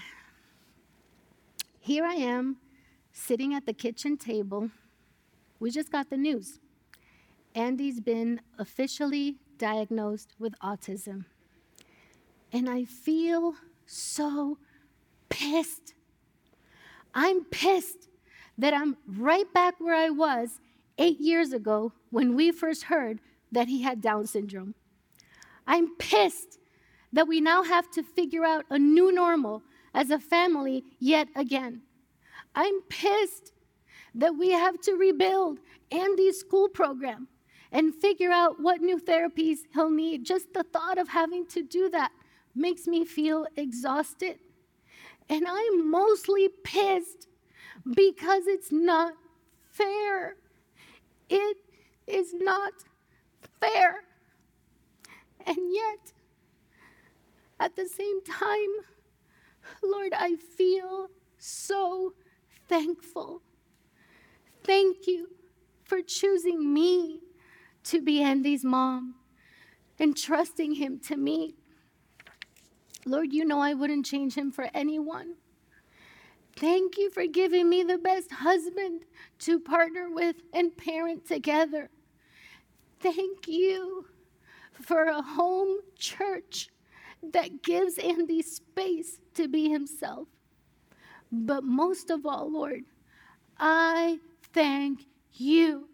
here 1.80 2.04
I 2.04 2.14
am 2.14 2.56
sitting 3.12 3.52
at 3.52 3.66
the 3.66 3.72
kitchen 3.72 4.16
table. 4.16 4.70
We 5.60 5.70
just 5.70 5.92
got 5.92 6.08
the 6.08 6.16
news. 6.16 6.60
Andy's 7.58 7.98
been 7.98 8.40
officially 8.56 9.38
diagnosed 9.58 10.32
with 10.38 10.54
autism. 10.60 11.24
And 12.52 12.70
I 12.70 12.84
feel 12.84 13.56
so 13.84 14.58
pissed. 15.28 15.94
I'm 17.12 17.44
pissed 17.46 18.08
that 18.58 18.72
I'm 18.74 18.96
right 19.08 19.52
back 19.52 19.74
where 19.80 19.96
I 19.96 20.08
was 20.08 20.60
eight 20.98 21.20
years 21.20 21.52
ago 21.52 21.92
when 22.10 22.36
we 22.36 22.52
first 22.52 22.84
heard 22.84 23.18
that 23.50 23.66
he 23.66 23.82
had 23.82 24.00
Down 24.00 24.28
syndrome. 24.28 24.76
I'm 25.66 25.96
pissed 25.96 26.60
that 27.12 27.26
we 27.26 27.40
now 27.40 27.64
have 27.64 27.90
to 27.90 28.04
figure 28.04 28.44
out 28.44 28.66
a 28.70 28.78
new 28.78 29.10
normal 29.10 29.64
as 29.92 30.12
a 30.12 30.20
family 30.20 30.84
yet 31.00 31.26
again. 31.34 31.82
I'm 32.54 32.82
pissed 32.82 33.52
that 34.14 34.38
we 34.38 34.52
have 34.52 34.80
to 34.82 34.92
rebuild 34.92 35.58
Andy's 35.90 36.38
school 36.38 36.68
program 36.68 37.26
and 37.72 37.94
figure 37.94 38.30
out 38.30 38.60
what 38.60 38.80
new 38.80 38.98
therapies 38.98 39.58
he'll 39.74 39.90
need. 39.90 40.24
Just 40.24 40.52
the 40.54 40.62
thought 40.62 40.98
of 40.98 41.08
having 41.08 41.46
to 41.48 41.62
do 41.62 41.90
that 41.90 42.12
makes 42.54 42.86
me 42.86 43.04
feel 43.04 43.46
exhausted. 43.56 44.38
And 45.28 45.44
I'm 45.46 45.90
mostly 45.90 46.48
pissed 46.64 47.28
because 47.94 48.46
it's 48.46 48.72
not 48.72 49.14
fair. 49.70 50.36
It 51.28 51.58
is 52.06 52.32
not 52.34 52.72
fair. 53.60 54.04
And 55.46 55.56
yet, 55.70 56.12
at 57.60 57.76
the 57.76 57.86
same 57.86 58.22
time, 58.24 58.84
Lord, 59.82 60.12
I 60.16 60.36
feel 60.36 61.08
so 61.38 62.14
thankful. 62.68 63.42
Thank 64.64 65.06
you 65.06 65.28
for 65.84 66.02
choosing 66.02 66.72
me 66.72 67.20
to 67.88 68.02
be 68.02 68.22
Andy's 68.22 68.64
mom 68.64 69.14
and 69.98 70.16
trusting 70.16 70.74
him 70.74 71.00
to 71.00 71.16
me. 71.16 71.54
Lord, 73.06 73.32
you 73.32 73.44
know 73.46 73.60
I 73.60 73.72
wouldn't 73.72 74.04
change 74.04 74.34
him 74.34 74.52
for 74.52 74.68
anyone. 74.74 75.34
Thank 76.56 76.98
you 76.98 77.10
for 77.10 77.26
giving 77.26 77.68
me 77.68 77.82
the 77.82 77.96
best 77.96 78.30
husband 78.30 79.04
to 79.40 79.58
partner 79.58 80.10
with 80.10 80.36
and 80.52 80.76
parent 80.76 81.26
together. 81.26 81.88
Thank 83.00 83.48
you 83.48 84.06
for 84.72 85.04
a 85.04 85.22
home 85.22 85.78
church 85.96 86.68
that 87.32 87.62
gives 87.62 87.96
Andy 87.96 88.42
space 88.42 89.18
to 89.34 89.48
be 89.48 89.70
himself. 89.70 90.28
But 91.32 91.64
most 91.64 92.10
of 92.10 92.26
all, 92.26 92.52
Lord, 92.52 92.82
I 93.58 94.18
thank 94.52 95.06
you 95.32 95.87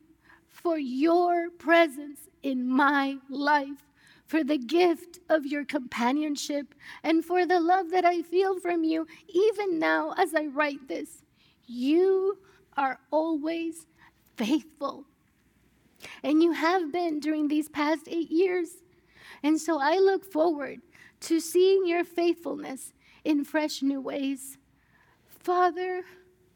for 0.65 0.79
your 0.79 1.51
presence 1.51 2.21
in 2.43 2.67
my 2.67 3.19
life, 3.29 3.91
for 4.27 4.43
the 4.43 4.57
gift 4.57 5.19
of 5.29 5.45
your 5.45 5.63
companionship, 5.63 6.75
and 7.03 7.23
for 7.23 7.45
the 7.45 7.61
love 7.61 7.91
that 7.91 8.07
I 8.07 8.23
feel 8.23 8.59
from 8.59 8.83
you, 8.83 9.07
even 9.29 9.79
now 9.79 10.15
as 10.17 10.35
I 10.35 10.47
write 10.47 10.89
this. 10.89 11.23
You 11.67 12.39
are 12.79 12.99
always 13.11 13.87
faithful. 14.37 15.05
And 16.23 16.43
you 16.43 16.53
have 16.53 16.91
been 16.91 17.21
during 17.21 17.49
these 17.49 17.69
past 17.69 18.09
eight 18.09 18.31
years. 18.31 18.71
And 19.43 19.61
so 19.61 19.79
I 19.79 19.99
look 19.99 20.25
forward 20.25 20.81
to 21.21 21.41
seeing 21.41 21.87
your 21.87 22.05
faithfulness 22.05 22.95
in 23.23 23.45
fresh 23.45 23.83
new 23.83 24.01
ways. 24.01 24.57
Father, 25.27 26.05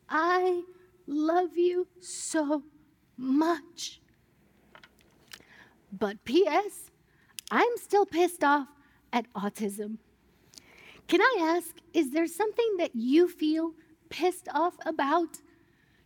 I 0.08 0.62
love 1.06 1.58
you 1.58 1.88
so 2.00 2.62
much. 3.18 4.00
But 5.92 6.24
P.S., 6.24 6.90
I'm 7.50 7.76
still 7.76 8.06
pissed 8.06 8.44
off 8.44 8.68
at 9.12 9.30
autism. 9.34 9.98
Can 11.08 11.20
I 11.22 11.38
ask, 11.40 11.74
is 11.94 12.10
there 12.10 12.26
something 12.26 12.76
that 12.78 12.94
you 12.94 13.28
feel 13.28 13.72
pissed 14.10 14.48
off 14.54 14.74
about? 14.84 15.40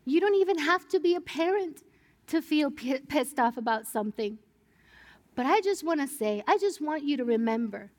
You 0.05 0.21
don't 0.21 0.37
even 0.37 0.59
have 0.59 0.89
to 0.89 1.01
be 1.01 1.15
a 1.15 1.21
parent 1.21 1.83
to 2.29 2.41
feel 2.41 2.71
p- 2.71 3.01
pissed 3.01 3.39
off 3.39 3.57
about 3.57 3.87
something. 3.87 4.39
But 5.35 5.47
I 5.47 5.61
just 5.61 5.85
want 5.85 6.01
to 6.01 6.07
say, 6.07 6.43
I 6.47 6.59
just 6.59 6.81
want 6.81 7.03
you 7.03 7.17
to 7.17 7.25
remember 7.25 7.91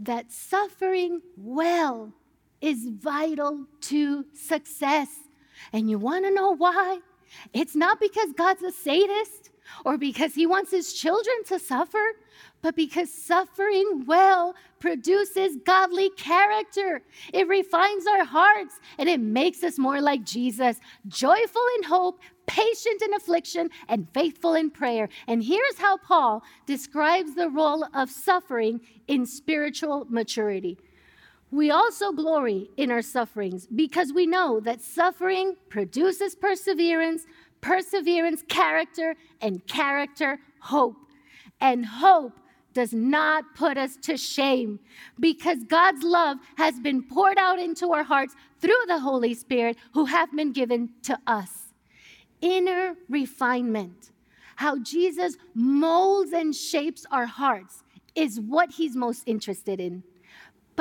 that 0.00 0.32
suffering 0.32 1.20
well 1.36 2.12
is 2.60 2.88
vital 2.88 3.66
to 3.82 4.24
success. 4.32 5.08
And 5.72 5.88
you 5.88 5.98
want 5.98 6.24
to 6.24 6.30
know 6.34 6.56
why? 6.56 7.00
It's 7.52 7.74
not 7.74 8.00
because 8.00 8.32
God's 8.32 8.62
a 8.62 8.72
sadist 8.72 9.50
or 9.84 9.98
because 9.98 10.34
he 10.34 10.46
wants 10.46 10.70
his 10.70 10.92
children 10.92 11.36
to 11.46 11.58
suffer, 11.58 12.04
but 12.60 12.76
because 12.76 13.12
suffering 13.12 14.04
well 14.06 14.54
produces 14.78 15.56
godly 15.64 16.10
character. 16.10 17.02
It 17.32 17.48
refines 17.48 18.06
our 18.06 18.24
hearts 18.24 18.78
and 18.98 19.08
it 19.08 19.20
makes 19.20 19.62
us 19.62 19.78
more 19.78 20.00
like 20.00 20.24
Jesus, 20.24 20.78
joyful 21.08 21.62
in 21.76 21.84
hope, 21.84 22.20
patient 22.46 23.02
in 23.02 23.14
affliction, 23.14 23.70
and 23.88 24.08
faithful 24.12 24.54
in 24.54 24.70
prayer. 24.70 25.08
And 25.26 25.42
here's 25.42 25.78
how 25.78 25.96
Paul 25.98 26.42
describes 26.66 27.34
the 27.34 27.48
role 27.48 27.86
of 27.94 28.10
suffering 28.10 28.80
in 29.06 29.26
spiritual 29.26 30.06
maturity. 30.08 30.78
We 31.52 31.70
also 31.70 32.12
glory 32.12 32.70
in 32.78 32.90
our 32.90 33.02
sufferings 33.02 33.66
because 33.66 34.10
we 34.10 34.26
know 34.26 34.58
that 34.60 34.80
suffering 34.80 35.54
produces 35.68 36.34
perseverance, 36.34 37.26
perseverance, 37.60 38.42
character, 38.48 39.14
and 39.42 39.64
character, 39.66 40.38
hope. 40.60 40.96
And 41.60 41.84
hope 41.84 42.32
does 42.72 42.94
not 42.94 43.54
put 43.54 43.76
us 43.76 43.98
to 44.00 44.16
shame 44.16 44.80
because 45.20 45.62
God's 45.64 46.02
love 46.02 46.38
has 46.56 46.80
been 46.80 47.02
poured 47.02 47.36
out 47.36 47.58
into 47.58 47.92
our 47.92 48.02
hearts 48.02 48.34
through 48.58 48.84
the 48.86 48.98
Holy 48.98 49.34
Spirit 49.34 49.76
who 49.92 50.06
have 50.06 50.32
been 50.32 50.52
given 50.52 50.88
to 51.02 51.18
us. 51.26 51.74
Inner 52.40 52.96
refinement, 53.10 54.10
how 54.56 54.78
Jesus 54.78 55.36
molds 55.54 56.32
and 56.32 56.56
shapes 56.56 57.04
our 57.10 57.26
hearts, 57.26 57.84
is 58.14 58.40
what 58.40 58.70
he's 58.70 58.96
most 58.96 59.22
interested 59.26 59.80
in. 59.80 60.02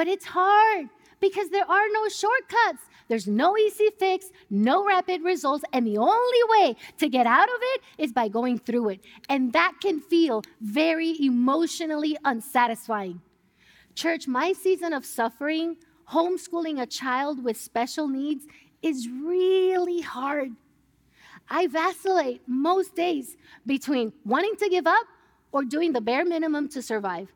But 0.02 0.08
it's 0.08 0.26
hard 0.26 0.90
because 1.20 1.50
there 1.50 1.70
are 1.70 1.88
no 1.94 2.10
shortcuts. 2.10 2.90
There's 3.08 3.28
no 3.28 3.56
easy 3.56 3.90
fix, 4.00 4.32
no 4.50 4.84
rapid 4.84 5.22
results, 5.22 5.64
and 5.74 5.86
the 5.86 6.00
only 6.00 6.44
way 6.50 6.76
to 6.98 7.08
get 7.08 7.28
out 7.28 7.48
of 7.48 7.60
it 7.62 7.82
is 8.00 8.12
by 8.12 8.28
going 8.28 8.58
through 8.58 8.90
it. 8.90 9.02
And 9.30 9.54
that 9.54 9.74
can 9.80 10.00
feel 10.00 10.42
very 10.60 11.16
emotionally 11.24 12.18
unsatisfying. 12.26 13.22
Church, 13.94 14.28
my 14.28 14.54
season 14.54 14.92
of 14.92 15.06
suffering, 15.06 15.78
homeschooling 16.10 16.82
a 16.82 16.88
child 16.88 17.44
with 17.44 17.58
special 17.58 18.08
needs, 18.08 18.48
is 18.82 19.08
really 19.08 20.02
hard. 20.02 20.50
I 21.48 21.68
vacillate 21.68 22.42
most 22.48 22.96
days 22.96 23.38
between 23.68 24.14
wanting 24.26 24.56
to 24.56 24.68
give 24.68 24.88
up 24.88 25.06
or 25.52 25.64
doing 25.64 25.94
the 25.94 26.02
bare 26.02 26.26
minimum 26.26 26.70
to 26.70 26.82
survive. 26.82 27.32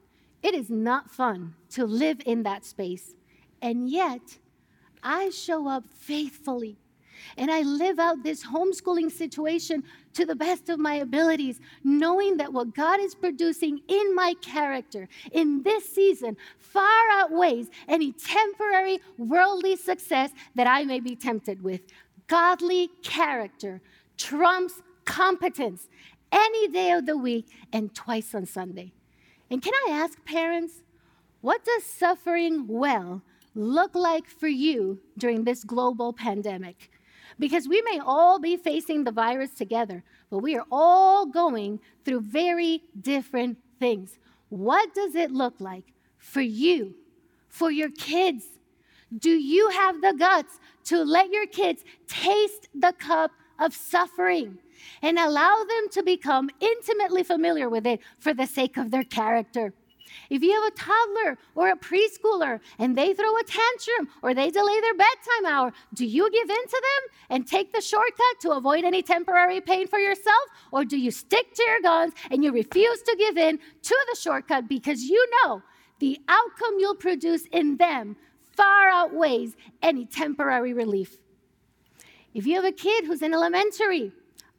It 0.45 0.53
is 0.53 0.69
not 0.69 1.09
fun 1.09 1.55
to 1.71 1.87
live 1.87 2.21
in 2.23 2.43
that 2.43 2.65
space. 2.65 3.15
And 3.63 3.89
yet, 3.89 4.37
I 5.01 5.31
show 5.31 5.67
up 5.67 5.85
faithfully 5.91 6.77
and 7.35 7.49
I 7.49 7.61
live 7.61 7.97
out 7.97 8.21
this 8.21 8.45
homeschooling 8.45 9.11
situation 9.11 9.83
to 10.13 10.23
the 10.23 10.35
best 10.35 10.69
of 10.69 10.77
my 10.77 10.97
abilities, 10.97 11.59
knowing 11.83 12.37
that 12.37 12.53
what 12.53 12.75
God 12.75 12.99
is 12.99 13.15
producing 13.15 13.81
in 13.87 14.13
my 14.13 14.35
character 14.43 15.07
in 15.31 15.63
this 15.63 15.89
season 15.89 16.37
far 16.59 17.01
outweighs 17.13 17.71
any 17.87 18.11
temporary 18.11 18.99
worldly 19.17 19.75
success 19.75 20.29
that 20.53 20.67
I 20.67 20.83
may 20.83 20.99
be 20.99 21.15
tempted 21.15 21.63
with. 21.63 21.81
Godly 22.27 22.91
character 23.01 23.81
trumps 24.15 24.83
competence 25.05 25.89
any 26.31 26.67
day 26.67 26.91
of 26.91 27.07
the 27.07 27.17
week 27.17 27.47
and 27.73 27.95
twice 27.95 28.35
on 28.35 28.45
Sunday. 28.45 28.91
And 29.55 29.63
can 29.63 29.73
I 29.87 29.91
ask 29.91 30.21
parents, 30.25 30.83
what 31.39 31.63
does 31.63 31.85
suffering 31.85 32.67
well 32.67 33.21
look 33.53 33.95
like 33.95 34.27
for 34.27 34.49
you 34.49 34.99
during 35.17 35.45
this 35.45 35.63
global 35.63 36.11
pandemic? 36.11 36.91
Because 37.39 37.65
we 37.65 37.81
may 37.83 38.01
all 38.05 38.37
be 38.37 38.57
facing 38.57 39.05
the 39.05 39.13
virus 39.13 39.51
together, 39.51 40.03
but 40.29 40.39
we 40.39 40.57
are 40.57 40.65
all 40.69 41.25
going 41.25 41.79
through 42.03 42.19
very 42.19 42.83
different 42.99 43.57
things. 43.79 44.19
What 44.49 44.93
does 44.93 45.15
it 45.15 45.31
look 45.31 45.53
like 45.59 45.93
for 46.17 46.41
you, 46.41 46.93
for 47.47 47.71
your 47.71 47.91
kids? 47.91 48.43
Do 49.17 49.29
you 49.29 49.69
have 49.69 50.01
the 50.01 50.15
guts 50.19 50.59
to 50.89 51.01
let 51.01 51.31
your 51.31 51.47
kids 51.47 51.85
taste 52.09 52.67
the 52.75 52.91
cup 52.91 53.31
of 53.57 53.73
suffering 53.73 54.57
and 55.01 55.17
allow 55.17 55.63
them 55.63 55.89
to 55.91 56.03
become 56.03 56.49
intimately 56.59 57.23
familiar 57.23 57.69
with 57.69 57.85
it 57.85 57.99
for 58.19 58.33
the 58.33 58.45
sake 58.45 58.77
of 58.77 58.91
their 58.91 59.03
character? 59.03 59.73
If 60.29 60.41
you 60.41 60.53
have 60.53 60.63
a 60.63 60.75
toddler 60.75 61.37
or 61.55 61.69
a 61.69 61.77
preschooler 61.77 62.59
and 62.79 62.97
they 62.97 63.13
throw 63.13 63.37
a 63.37 63.43
tantrum 63.43 64.09
or 64.21 64.33
they 64.33 64.51
delay 64.51 64.79
their 64.81 64.93
bedtime 64.93 65.45
hour, 65.47 65.73
do 65.93 66.05
you 66.05 66.29
give 66.31 66.49
in 66.49 66.67
to 66.67 66.81
them 66.81 67.17
and 67.29 67.47
take 67.47 67.73
the 67.73 67.81
shortcut 67.81 68.39
to 68.41 68.51
avoid 68.51 68.83
any 68.83 69.01
temporary 69.01 69.61
pain 69.61 69.87
for 69.87 69.99
yourself? 69.99 70.45
Or 70.71 70.85
do 70.85 70.97
you 70.97 71.11
stick 71.11 71.53
to 71.53 71.63
your 71.63 71.81
guns 71.81 72.13
and 72.31 72.43
you 72.43 72.51
refuse 72.51 73.01
to 73.01 73.15
give 73.17 73.37
in 73.37 73.57
to 73.57 74.05
the 74.11 74.19
shortcut 74.19 74.67
because 74.67 75.03
you 75.03 75.25
know 75.43 75.61
the 75.99 76.19
outcome 76.27 76.75
you'll 76.79 76.95
produce 76.95 77.45
in 77.51 77.77
them 77.77 78.15
far 78.55 78.89
outweighs 78.89 79.55
any 79.81 80.05
temporary 80.05 80.73
relief? 80.73 81.17
If 82.33 82.45
you 82.45 82.55
have 82.55 82.65
a 82.65 82.71
kid 82.71 83.05
who's 83.05 83.21
in 83.21 83.33
elementary, 83.33 84.11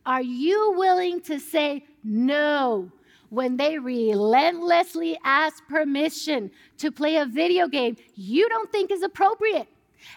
are 0.06 0.22
you 0.22 0.72
willing 0.76 1.20
to 1.22 1.40
say 1.40 1.84
no 2.04 2.90
when 3.28 3.56
they 3.56 3.76
relentlessly 3.76 5.18
ask 5.24 5.66
permission 5.68 6.50
to 6.78 6.92
play 6.92 7.16
a 7.16 7.26
video 7.26 7.66
game 7.66 7.96
you 8.14 8.48
don't 8.48 8.70
think 8.70 8.92
is 8.92 9.02
appropriate? 9.02 9.66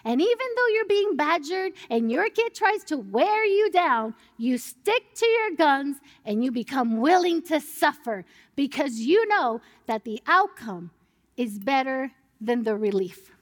And 0.04 0.20
even 0.20 0.46
though 0.56 0.66
you're 0.68 0.86
being 0.86 1.16
badgered 1.16 1.72
and 1.90 2.12
your 2.12 2.30
kid 2.30 2.54
tries 2.54 2.84
to 2.84 2.98
wear 2.98 3.44
you 3.44 3.70
down, 3.72 4.14
you 4.38 4.56
stick 4.56 5.14
to 5.14 5.26
your 5.26 5.56
guns 5.56 5.96
and 6.24 6.44
you 6.44 6.52
become 6.52 6.98
willing 6.98 7.42
to 7.42 7.60
suffer 7.60 8.24
because 8.54 9.00
you 9.00 9.26
know 9.26 9.60
that 9.86 10.04
the 10.04 10.22
outcome 10.28 10.92
is 11.36 11.58
better 11.58 12.12
than 12.40 12.62
the 12.62 12.76
relief. 12.76 13.32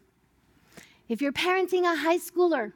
If 1.08 1.20
you're 1.20 1.32
parenting 1.32 1.82
a 1.82 1.96
high 1.96 2.18
schooler, 2.18 2.72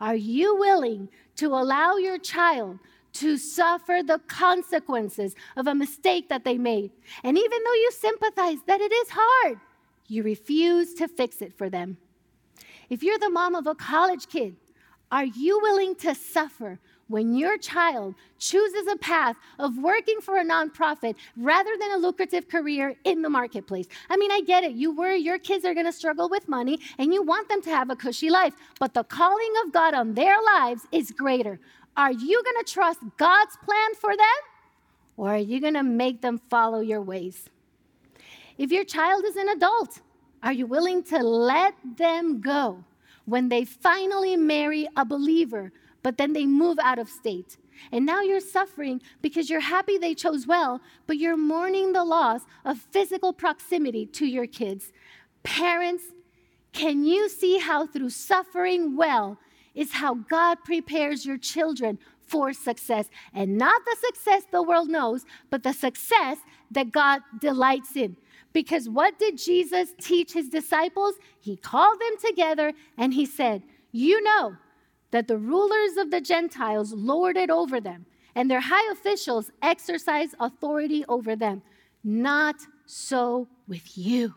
are 0.00 0.16
you 0.16 0.56
willing 0.56 1.08
to 1.36 1.48
allow 1.48 1.96
your 1.96 2.18
child 2.18 2.78
to 3.20 3.36
suffer 3.36 4.00
the 4.04 4.20
consequences 4.26 5.34
of 5.56 5.66
a 5.66 5.74
mistake 5.74 6.28
that 6.28 6.44
they 6.44 6.58
made? 6.58 6.90
And 7.22 7.36
even 7.36 7.64
though 7.64 7.74
you 7.74 7.90
sympathize 7.92 8.58
that 8.66 8.80
it 8.80 8.92
is 8.92 9.08
hard, 9.10 9.60
you 10.08 10.22
refuse 10.22 10.94
to 10.94 11.08
fix 11.08 11.42
it 11.42 11.52
for 11.56 11.68
them. 11.68 11.96
If 12.88 13.02
you're 13.02 13.18
the 13.18 13.30
mom 13.30 13.54
of 13.54 13.66
a 13.66 13.74
college 13.74 14.28
kid, 14.28 14.56
are 15.10 15.24
you 15.24 15.60
willing 15.60 15.94
to 15.96 16.14
suffer 16.14 16.78
when 17.08 17.34
your 17.34 17.56
child 17.58 18.14
chooses 18.38 18.86
a 18.88 18.96
path 18.96 19.36
of 19.58 19.78
working 19.78 20.20
for 20.20 20.38
a 20.38 20.44
nonprofit 20.44 21.14
rather 21.36 21.70
than 21.78 21.92
a 21.92 21.98
lucrative 21.98 22.48
career 22.48 22.94
in 23.04 23.22
the 23.22 23.30
marketplace. 23.30 23.86
I 24.10 24.16
mean, 24.16 24.32
I 24.32 24.40
get 24.40 24.64
it. 24.64 24.72
You 24.72 24.94
worry 24.94 25.18
your 25.18 25.38
kids 25.38 25.64
are 25.64 25.74
going 25.74 25.86
to 25.86 25.92
struggle 25.92 26.28
with 26.28 26.48
money 26.48 26.80
and 26.98 27.14
you 27.14 27.22
want 27.22 27.48
them 27.48 27.62
to 27.62 27.70
have 27.70 27.90
a 27.90 27.96
cushy 27.96 28.30
life, 28.30 28.54
but 28.80 28.94
the 28.94 29.04
calling 29.04 29.52
of 29.64 29.72
God 29.72 29.94
on 29.94 30.14
their 30.14 30.36
lives 30.56 30.86
is 30.92 31.10
greater. 31.10 31.60
Are 31.96 32.12
you 32.12 32.42
going 32.42 32.64
to 32.64 32.72
trust 32.72 33.00
God's 33.16 33.56
plan 33.64 33.94
for 33.98 34.16
them 34.16 34.26
or 35.16 35.30
are 35.34 35.38
you 35.38 35.60
going 35.60 35.74
to 35.74 35.82
make 35.82 36.20
them 36.20 36.38
follow 36.38 36.80
your 36.80 37.00
ways? 37.00 37.48
If 38.58 38.70
your 38.70 38.84
child 38.84 39.24
is 39.24 39.36
an 39.36 39.48
adult, 39.48 40.00
are 40.42 40.52
you 40.52 40.66
willing 40.66 41.02
to 41.04 41.18
let 41.18 41.74
them 41.96 42.40
go 42.40 42.84
when 43.24 43.48
they 43.48 43.64
finally 43.64 44.36
marry 44.36 44.86
a 44.96 45.04
believer 45.04 45.72
but 46.06 46.18
then 46.18 46.34
they 46.34 46.46
move 46.46 46.78
out 46.80 47.00
of 47.00 47.08
state. 47.08 47.56
And 47.90 48.06
now 48.06 48.20
you're 48.20 48.38
suffering 48.38 49.02
because 49.22 49.50
you're 49.50 49.58
happy 49.58 49.98
they 49.98 50.14
chose 50.14 50.46
well, 50.46 50.80
but 51.08 51.16
you're 51.16 51.36
mourning 51.36 51.94
the 51.94 52.04
loss 52.04 52.42
of 52.64 52.78
physical 52.78 53.32
proximity 53.32 54.06
to 54.06 54.24
your 54.24 54.46
kids. 54.46 54.92
Parents, 55.42 56.04
can 56.72 57.04
you 57.04 57.28
see 57.28 57.58
how 57.58 57.88
through 57.88 58.10
suffering 58.10 58.96
well 58.96 59.40
is 59.76 59.92
how 59.92 60.14
God 60.14 60.64
prepares 60.64 61.24
your 61.24 61.38
children 61.38 61.98
for 62.20 62.52
success? 62.52 63.08
And 63.32 63.56
not 63.56 63.82
the 63.84 63.96
success 64.04 64.42
the 64.50 64.62
world 64.62 64.88
knows, 64.88 65.24
but 65.50 65.62
the 65.62 65.72
success 65.72 66.38
that 66.72 66.90
God 66.90 67.20
delights 67.40 67.94
in. 67.94 68.16
Because 68.52 68.88
what 68.88 69.18
did 69.18 69.36
Jesus 69.36 69.90
teach 70.00 70.32
his 70.32 70.48
disciples? 70.48 71.14
He 71.38 71.56
called 71.56 72.00
them 72.00 72.16
together 72.26 72.72
and 72.96 73.12
he 73.12 73.26
said, 73.26 73.62
You 73.92 74.22
know, 74.22 74.56
that 75.10 75.28
the 75.28 75.36
rulers 75.36 75.98
of 75.98 76.10
the 76.10 76.20
Gentiles 76.20 76.92
lord 76.92 77.36
it 77.36 77.50
over 77.50 77.80
them, 77.80 78.06
and 78.34 78.50
their 78.50 78.60
high 78.60 78.90
officials 78.90 79.50
exercise 79.62 80.34
authority 80.40 81.04
over 81.08 81.36
them. 81.36 81.62
Not 82.02 82.56
so 82.86 83.46
with 83.68 83.96
you. 83.98 84.34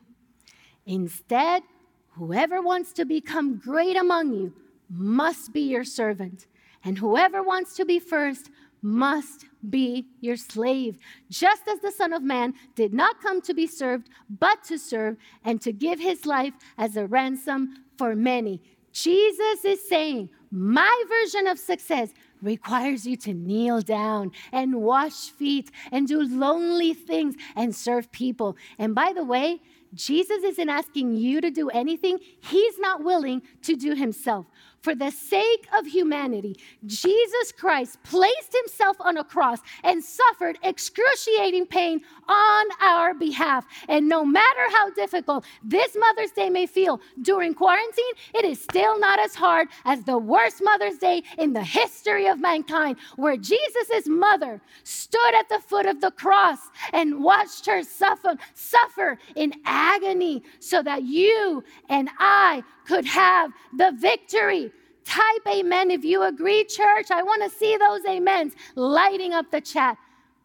Instead, 0.85 1.63
whoever 2.11 2.61
wants 2.61 2.91
to 2.93 3.05
become 3.05 3.57
great 3.57 3.95
among 3.95 4.33
you 4.33 4.53
must 4.89 5.53
be 5.53 5.61
your 5.61 5.83
servant, 5.83 6.47
and 6.83 6.97
whoever 6.97 7.43
wants 7.43 7.75
to 7.75 7.85
be 7.85 7.99
first 7.99 8.49
must 8.81 9.45
be 9.69 10.07
your 10.21 10.37
slave, 10.37 10.97
just 11.29 11.67
as 11.67 11.79
the 11.79 11.91
Son 11.91 12.13
of 12.13 12.23
Man 12.23 12.53
did 12.75 12.93
not 12.93 13.21
come 13.21 13.41
to 13.41 13.53
be 13.53 13.67
served, 13.67 14.09
but 14.29 14.63
to 14.63 14.77
serve 14.77 15.17
and 15.43 15.61
to 15.61 15.73
give 15.73 15.99
his 15.99 16.25
life 16.25 16.53
as 16.77 16.95
a 16.95 17.05
ransom 17.05 17.83
for 17.97 18.15
many. 18.15 18.61
Jesus 18.93 19.65
is 19.65 19.87
saying, 19.87 20.29
my 20.51 21.03
version 21.07 21.47
of 21.47 21.59
success 21.59 22.11
requires 22.41 23.05
you 23.05 23.15
to 23.17 23.33
kneel 23.33 23.81
down 23.81 24.31
and 24.51 24.81
wash 24.81 25.29
feet 25.29 25.69
and 25.91 26.07
do 26.07 26.23
lonely 26.23 26.93
things 26.93 27.35
and 27.55 27.75
serve 27.75 28.11
people. 28.11 28.57
And 28.79 28.95
by 28.95 29.13
the 29.13 29.23
way, 29.23 29.61
Jesus 29.93 30.43
isn't 30.43 30.69
asking 30.69 31.15
you 31.15 31.41
to 31.41 31.51
do 31.51 31.69
anything 31.69 32.19
he's 32.41 32.79
not 32.79 33.03
willing 33.03 33.41
to 33.63 33.75
do 33.75 33.93
himself 33.93 34.45
for 34.81 34.95
the 34.95 35.11
sake 35.11 35.67
of 35.77 35.85
humanity, 35.85 36.55
Jesus 36.85 37.51
Christ 37.51 38.01
placed 38.03 38.53
himself 38.53 38.97
on 38.99 39.17
a 39.17 39.23
cross 39.23 39.59
and 39.83 40.03
suffered 40.03 40.57
excruciating 40.63 41.67
pain 41.67 42.01
on 42.27 42.65
our 42.81 43.13
behalf. 43.13 43.65
And 43.87 44.07
no 44.07 44.23
matter 44.23 44.61
how 44.71 44.91
difficult 44.91 45.45
this 45.63 45.95
Mother's 45.99 46.31
Day 46.31 46.49
may 46.49 46.65
feel 46.65 47.01
during 47.21 47.53
quarantine, 47.53 48.13
it 48.33 48.45
is 48.45 48.61
still 48.61 48.99
not 48.99 49.19
as 49.19 49.35
hard 49.35 49.67
as 49.85 50.03
the 50.03 50.17
worst 50.17 50.61
Mother's 50.63 50.97
Day 50.97 51.23
in 51.37 51.53
the 51.53 51.63
history 51.63 52.27
of 52.27 52.39
mankind, 52.39 52.97
where 53.15 53.37
Jesus' 53.37 54.07
mother 54.07 54.61
stood 54.83 55.35
at 55.35 55.49
the 55.49 55.59
foot 55.59 55.85
of 55.85 56.01
the 56.01 56.11
cross 56.11 56.59
and 56.93 57.23
watched 57.23 57.65
her 57.65 57.83
suffer, 57.83 58.35
suffer 58.53 59.17
in 59.35 59.53
agony 59.65 60.43
so 60.59 60.81
that 60.83 61.03
you 61.03 61.63
and 61.89 62.09
I 62.19 62.63
could 62.89 63.05
have 63.05 63.51
the 63.77 63.91
victory. 63.95 64.71
Type 65.05 65.45
amen 65.47 65.91
if 65.91 66.03
you 66.03 66.23
agree, 66.23 66.63
church. 66.63 67.11
I 67.11 67.21
want 67.21 67.43
to 67.43 67.57
see 67.57 67.77
those 67.77 68.03
amens 68.03 68.53
lighting 68.75 69.31
up 69.31 69.51
the 69.51 69.61
chat. 69.61 69.95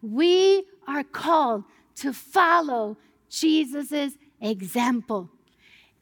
We 0.03 0.65
are 0.87 1.05
called 1.05 1.65
to 1.97 2.13
follow 2.13 2.99
Jesus' 3.31 4.19
example. 4.43 5.31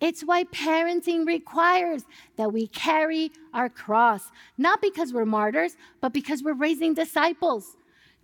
It's 0.01 0.23
why 0.23 0.43
parenting 0.45 1.25
requires 1.25 2.03
that 2.37 2.53
we 2.53 2.67
carry 2.67 3.31
our 3.55 3.69
cross, 3.69 4.33
not 4.59 4.83
because 4.83 5.13
we're 5.13 5.25
martyrs, 5.25 5.77
but 6.01 6.13
because 6.13 6.43
we're 6.43 6.55
raising 6.55 6.93
disciples. 6.93 7.77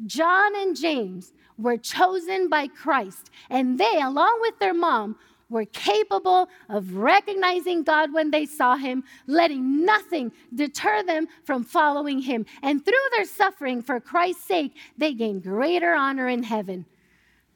John 0.07 0.57
and 0.57 0.77
James 0.77 1.33
were 1.57 1.77
chosen 1.77 2.49
by 2.49 2.67
Christ, 2.67 3.31
and 3.49 3.79
they, 3.79 4.01
along 4.01 4.39
with 4.41 4.59
their 4.59 4.75
mom, 4.75 5.17
were 5.51 5.65
capable 5.65 6.49
of 6.69 6.95
recognizing 6.95 7.83
God 7.83 8.13
when 8.13 8.31
they 8.31 8.47
saw 8.47 8.77
Him, 8.77 9.05
letting 9.27 9.85
nothing 9.85 10.33
deter 10.55 11.03
them 11.03 11.27
from 11.45 11.65
following 11.65 12.21
Him. 12.21 12.47
And 12.63 12.85
through 12.85 12.95
their 13.13 13.25
suffering 13.25 13.83
for 13.83 14.01
Christ's 14.01 14.45
sake, 14.45 14.77
they 14.97 15.15
gained 15.15 15.43
greater 15.43 15.95
honor 15.95 16.29
in 16.29 16.43
heaven. 16.43 16.87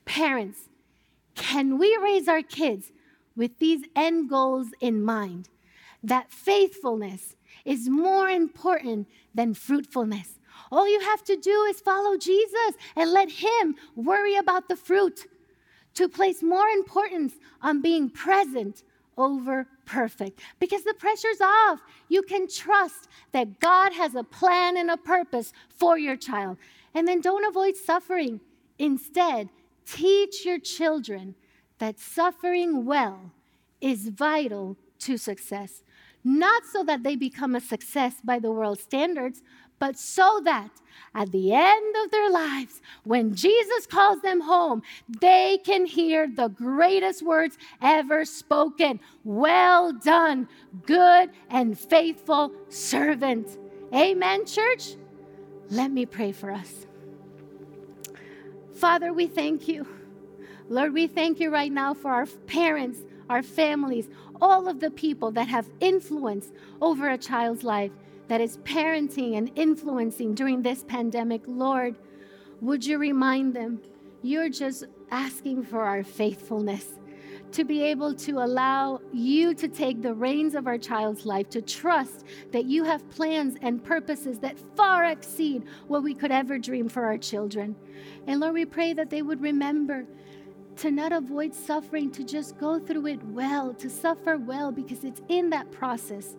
Parents, 0.04 0.68
can 1.34 1.78
we 1.78 1.96
raise 2.02 2.28
our 2.28 2.42
kids 2.42 2.92
with 3.36 3.58
these 3.58 3.84
end 3.94 4.28
goals 4.28 4.68
in 4.80 5.02
mind? 5.02 5.48
That 6.02 6.32
faithfulness 6.32 7.36
is 7.64 7.88
more 7.88 8.28
important 8.28 9.08
than 9.34 9.54
fruitfulness. 9.54 10.38
All 10.70 10.90
you 10.90 11.00
have 11.00 11.22
to 11.24 11.36
do 11.36 11.66
is 11.68 11.80
follow 11.80 12.16
Jesus 12.16 12.74
and 12.96 13.12
let 13.12 13.30
Him 13.30 13.76
worry 13.94 14.36
about 14.36 14.68
the 14.68 14.76
fruit 14.76 15.26
to 15.94 16.08
place 16.08 16.42
more 16.42 16.68
importance 16.68 17.34
on 17.60 17.82
being 17.82 18.08
present 18.08 18.82
over 19.16 19.66
perfect 19.84 20.40
because 20.58 20.84
the 20.84 20.94
pressure's 20.94 21.40
off. 21.40 21.80
You 22.08 22.22
can 22.22 22.48
trust 22.48 23.08
that 23.32 23.60
God 23.60 23.92
has 23.92 24.14
a 24.14 24.24
plan 24.24 24.76
and 24.76 24.90
a 24.90 24.96
purpose 24.96 25.52
for 25.68 25.98
your 25.98 26.16
child. 26.16 26.56
And 26.94 27.06
then 27.06 27.20
don't 27.20 27.44
avoid 27.44 27.76
suffering. 27.76 28.40
Instead, 28.78 29.48
teach 29.86 30.44
your 30.44 30.58
children 30.58 31.34
that 31.78 31.98
suffering 31.98 32.84
well 32.84 33.32
is 33.80 34.08
vital 34.08 34.76
to 35.00 35.16
success. 35.16 35.82
Not 36.24 36.62
so 36.72 36.84
that 36.84 37.02
they 37.02 37.16
become 37.16 37.56
a 37.56 37.60
success 37.60 38.14
by 38.22 38.38
the 38.38 38.52
world's 38.52 38.82
standards, 38.82 39.42
but 39.82 39.98
so 39.98 40.40
that 40.44 40.70
at 41.12 41.32
the 41.32 41.52
end 41.52 41.96
of 42.04 42.12
their 42.12 42.30
lives, 42.30 42.80
when 43.02 43.34
Jesus 43.34 43.84
calls 43.84 44.20
them 44.22 44.40
home, 44.40 44.80
they 45.20 45.58
can 45.64 45.86
hear 45.86 46.28
the 46.28 46.46
greatest 46.46 47.20
words 47.20 47.58
ever 47.82 48.24
spoken 48.24 49.00
Well 49.24 49.92
done, 49.92 50.48
good 50.86 51.30
and 51.50 51.76
faithful 51.76 52.52
servant. 52.68 53.58
Amen, 53.92 54.46
church? 54.46 54.94
Let 55.68 55.90
me 55.90 56.06
pray 56.06 56.30
for 56.30 56.52
us. 56.52 56.86
Father, 58.72 59.12
we 59.12 59.26
thank 59.26 59.66
you. 59.66 59.84
Lord, 60.68 60.92
we 60.92 61.08
thank 61.08 61.40
you 61.40 61.50
right 61.50 61.72
now 61.72 61.92
for 61.92 62.12
our 62.12 62.26
parents, 62.46 63.00
our 63.28 63.42
families, 63.42 64.08
all 64.40 64.68
of 64.68 64.78
the 64.78 64.92
people 64.92 65.32
that 65.32 65.48
have 65.48 65.68
influence 65.80 66.52
over 66.80 67.08
a 67.08 67.18
child's 67.18 67.64
life 67.64 67.90
that 68.28 68.40
is 68.40 68.56
parenting 68.58 69.36
and 69.36 69.50
influencing 69.56 70.34
during 70.34 70.62
this 70.62 70.84
pandemic. 70.84 71.42
Lord, 71.46 71.96
would 72.60 72.84
you 72.84 72.98
remind 72.98 73.54
them 73.54 73.80
you're 74.22 74.48
just 74.48 74.84
asking 75.10 75.64
for 75.64 75.82
our 75.82 76.02
faithfulness? 76.02 76.98
to 77.52 77.64
be 77.64 77.82
able 77.82 78.14
to 78.14 78.38
allow 78.38 79.00
you 79.12 79.54
to 79.54 79.68
take 79.68 80.00
the 80.00 80.14
reins 80.14 80.54
of 80.54 80.66
our 80.66 80.78
child's 80.78 81.26
life, 81.26 81.48
to 81.50 81.60
trust 81.60 82.24
that 82.50 82.64
you 82.64 82.82
have 82.82 83.08
plans 83.10 83.56
and 83.60 83.84
purposes 83.84 84.38
that 84.38 84.58
far 84.74 85.04
exceed 85.04 85.62
what 85.86 86.02
we 86.02 86.14
could 86.14 86.32
ever 86.32 86.58
dream 86.58 86.88
for 86.88 87.04
our 87.04 87.18
children. 87.18 87.76
And 88.26 88.40
Lord, 88.40 88.54
we 88.54 88.64
pray 88.64 88.94
that 88.94 89.10
they 89.10 89.22
would 89.22 89.40
remember 89.40 90.06
to 90.76 90.90
not 90.90 91.12
avoid 91.12 91.54
suffering, 91.54 92.10
to 92.12 92.24
just 92.24 92.58
go 92.58 92.78
through 92.78 93.06
it 93.06 93.22
well, 93.26 93.74
to 93.74 93.90
suffer 93.90 94.38
well, 94.38 94.72
because 94.72 95.04
it's 95.04 95.20
in 95.28 95.50
that 95.50 95.70
process 95.70 96.36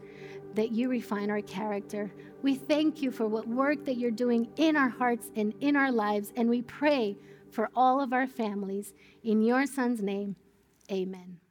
that 0.55 0.71
you 0.71 0.89
refine 0.89 1.29
our 1.29 1.41
character. 1.41 2.11
We 2.41 2.55
thank 2.55 3.01
you 3.01 3.11
for 3.11 3.27
what 3.27 3.47
work 3.47 3.85
that 3.85 3.97
you're 3.97 4.11
doing 4.11 4.49
in 4.57 4.75
our 4.75 4.89
hearts 4.89 5.31
and 5.35 5.53
in 5.61 5.75
our 5.75 5.91
lives, 5.91 6.31
and 6.35 6.49
we 6.49 6.61
pray 6.61 7.17
for 7.51 7.69
all 7.75 8.01
of 8.01 8.13
our 8.13 8.27
families. 8.27 8.93
In 9.23 9.41
your 9.41 9.65
son's 9.65 10.01
name, 10.01 10.35
amen. 10.91 11.42